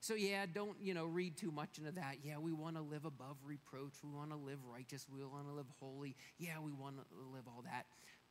So, 0.00 0.14
yeah, 0.14 0.46
don't, 0.52 0.76
you 0.80 0.94
know, 0.94 1.04
read 1.04 1.36
too 1.36 1.52
much 1.52 1.78
into 1.78 1.92
that. 1.92 2.16
Yeah, 2.24 2.38
we 2.38 2.52
want 2.52 2.76
to 2.76 2.82
live 2.82 3.04
above 3.04 3.36
reproach. 3.44 3.94
We 4.02 4.10
want 4.10 4.30
to 4.30 4.36
live 4.36 4.58
righteous. 4.64 5.06
We 5.08 5.24
want 5.24 5.46
to 5.46 5.54
live 5.54 5.66
holy. 5.78 6.16
Yeah, 6.38 6.58
we 6.60 6.72
want 6.72 6.96
to 6.96 7.04
live 7.32 7.44
all 7.46 7.62
that. 7.64 7.86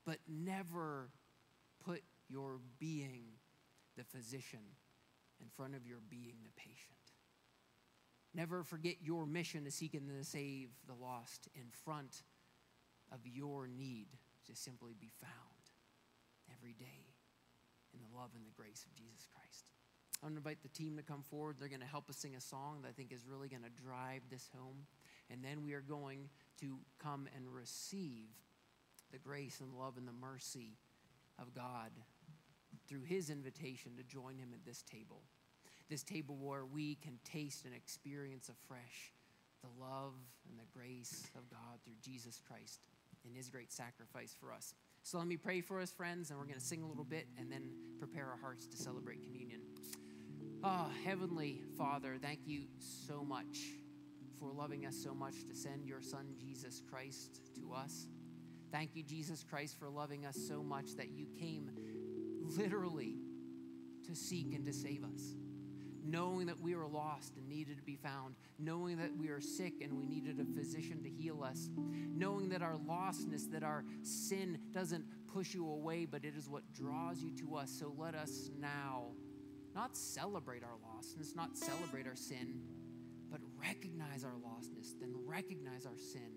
But 0.06 0.18
never 0.28 1.10
put 1.86 2.02
your 2.30 2.60
being 2.80 3.24
the 3.98 4.04
physician 4.04 4.60
in 5.40 5.48
front 5.56 5.76
of 5.76 5.86
your 5.86 6.00
being 6.10 6.36
the 6.44 6.52
patient. 6.56 6.96
Never 8.34 8.64
forget 8.64 8.96
your 9.02 9.26
mission 9.26 9.66
to 9.66 9.72
seek 9.72 9.94
and 9.94 10.08
to 10.08 10.24
save 10.24 10.70
the 10.88 10.94
lost 10.94 11.50
in 11.54 11.66
front 11.84 12.24
of 13.12 13.20
your 13.26 13.68
need 13.68 14.08
to 14.48 14.56
simply 14.56 14.94
be 15.00 15.10
found 15.20 15.32
every 16.58 16.74
day 16.74 17.12
in 17.94 18.00
the 18.00 18.18
love 18.18 18.30
and 18.36 18.46
the 18.46 18.52
grace 18.56 18.86
of 18.86 18.94
Jesus 18.96 19.28
Christ. 19.34 19.72
I'm 20.24 20.30
going 20.30 20.36
to 20.36 20.50
invite 20.50 20.62
the 20.62 20.70
team 20.70 20.98
to 20.98 21.04
come 21.04 21.24
forward. 21.24 21.56
They're 21.60 21.68
going 21.68 21.82
to 21.82 21.88
help 21.88 22.10
us 22.10 22.18
sing 22.18 22.36
a 22.36 22.42
song 22.42 22.80
that 22.84 22.90
I 22.90 22.92
think 22.92 23.12
is 23.12 23.26
really 23.28 23.50
going 23.50 23.64
to 23.64 23.84
drive 23.84 24.22
this 24.30 24.50
home. 24.56 24.86
And 25.30 25.44
then 25.44 25.64
we 25.64 25.74
are 25.74 25.82
going 25.82 26.30
to 26.60 26.78
come 27.00 27.28
and 27.36 27.52
receive 27.52 28.30
the 29.12 29.18
grace 29.18 29.60
and 29.60 29.74
love 29.74 29.98
and 29.98 30.08
the 30.08 30.14
mercy 30.14 30.78
of 31.40 31.54
God 31.54 31.90
through 32.92 33.04
his 33.04 33.30
invitation 33.30 33.94
to 33.96 34.04
join 34.04 34.38
him 34.38 34.50
at 34.54 34.66
this 34.66 34.84
table. 34.84 35.22
This 35.90 36.04
table 36.04 36.36
where 36.36 36.66
we 36.66 36.96
can 36.96 37.18
taste 37.24 37.64
and 37.64 37.74
experience 37.74 38.50
afresh 38.50 39.14
the 39.62 39.70
love 39.80 40.14
and 40.50 40.60
the 40.60 40.78
grace 40.78 41.24
of 41.38 41.50
God 41.50 41.80
through 41.86 41.94
Jesus 42.02 42.42
Christ 42.46 42.82
and 43.26 43.34
his 43.34 43.50
great 43.50 43.72
sacrifice 43.72 44.36
for 44.38 44.52
us. 44.52 44.74
So 45.04 45.18
let 45.18 45.28
me 45.28 45.38
pray 45.38 45.62
for 45.62 45.80
us, 45.80 45.92
friends, 45.92 46.32
and 46.32 46.40
we're 46.40 46.46
going 46.46 46.60
to 46.60 46.66
sing 46.66 46.84
a 46.84 46.88
little 46.88 47.06
bit 47.06 47.28
and 47.38 47.50
then 47.50 47.72
prepare 47.98 48.26
our 48.26 48.38
hearts 48.38 48.68
to 48.68 48.76
celebrate 48.76 49.24
communion. 49.24 49.62
Ah, 50.62 50.88
oh, 50.88 50.92
Heavenly 51.06 51.62
Father, 51.78 52.18
thank 52.22 52.40
you 52.46 52.64
so 52.78 53.24
much 53.24 53.60
for 54.38 54.52
loving 54.52 54.86
us 54.86 54.98
so 55.02 55.14
much 55.14 55.46
to 55.48 55.56
send 55.56 55.86
your 55.86 56.02
Son, 56.02 56.26
Jesus 56.38 56.82
Christ, 56.90 57.42
to 57.56 57.74
us. 57.74 58.08
Thank 58.72 58.96
you, 58.96 59.04
Jesus 59.04 59.46
Christ, 59.48 59.78
for 59.80 59.90
loving 59.90 60.26
us 60.26 60.38
so 60.48 60.64
much 60.64 60.96
that 60.96 61.10
you 61.10 61.28
came 61.40 61.70
literally 62.58 63.16
to 64.06 64.16
seek 64.16 64.54
and 64.54 64.66
to 64.66 64.74
save 64.74 65.04
us. 65.04 65.36
Knowing 66.04 66.48
that 66.48 66.60
we 66.60 66.76
were 66.76 66.88
lost 66.88 67.38
and 67.38 67.48
needed 67.48 67.78
to 67.78 67.84
be 67.84 67.96
found, 67.96 68.36
knowing 68.58 68.98
that 68.98 69.16
we 69.16 69.30
are 69.30 69.40
sick 69.40 69.82
and 69.82 69.94
we 69.94 70.08
needed 70.08 70.40
a 70.40 70.46
physician 70.58 71.04
to 71.04 71.10
heal 71.10 71.44
us, 71.44 71.70
knowing 71.78 72.50
that 72.50 72.64
our 72.64 72.76
lostness, 72.88 73.50
that 73.52 73.64
our 73.64 73.86
sin 74.02 74.58
doesn't 74.72 75.06
push 75.32 75.54
you 75.54 75.70
away, 75.70 76.06
but 76.06 76.26
it 76.26 76.36
is 76.36 76.50
what 76.50 76.64
draws 76.74 77.22
you 77.22 77.32
to 77.32 77.56
us. 77.56 77.70
So 77.70 77.94
let 77.98 78.16
us 78.16 78.50
now 78.60 79.12
not 79.76 79.96
celebrate 79.96 80.64
our 80.64 80.78
lostness, 80.84 81.36
not 81.36 81.56
celebrate 81.56 82.08
our 82.08 82.16
sin, 82.16 82.62
but 83.30 83.40
recognize 83.58 84.24
our 84.24 84.36
lostness, 84.44 85.00
then 85.00 85.14
recognize 85.26 85.86
our 85.86 85.98
sin 85.98 86.32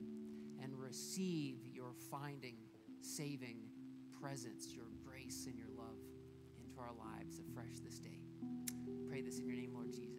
and 0.63 0.79
receive 0.79 1.57
your 1.73 1.93
finding, 2.11 2.57
saving 3.01 3.59
presence, 4.21 4.73
your 4.75 4.87
grace, 5.05 5.47
and 5.47 5.59
your 5.59 5.69
our 6.85 6.95
lives 7.17 7.41
afresh 7.41 7.81
this 7.83 7.99
day. 7.99 8.21
Pray 9.09 9.23
this 9.23 9.39
in 9.39 9.47
your 9.47 9.57
name, 9.57 9.71
Lord 9.73 9.91
Jesus. 9.91 10.14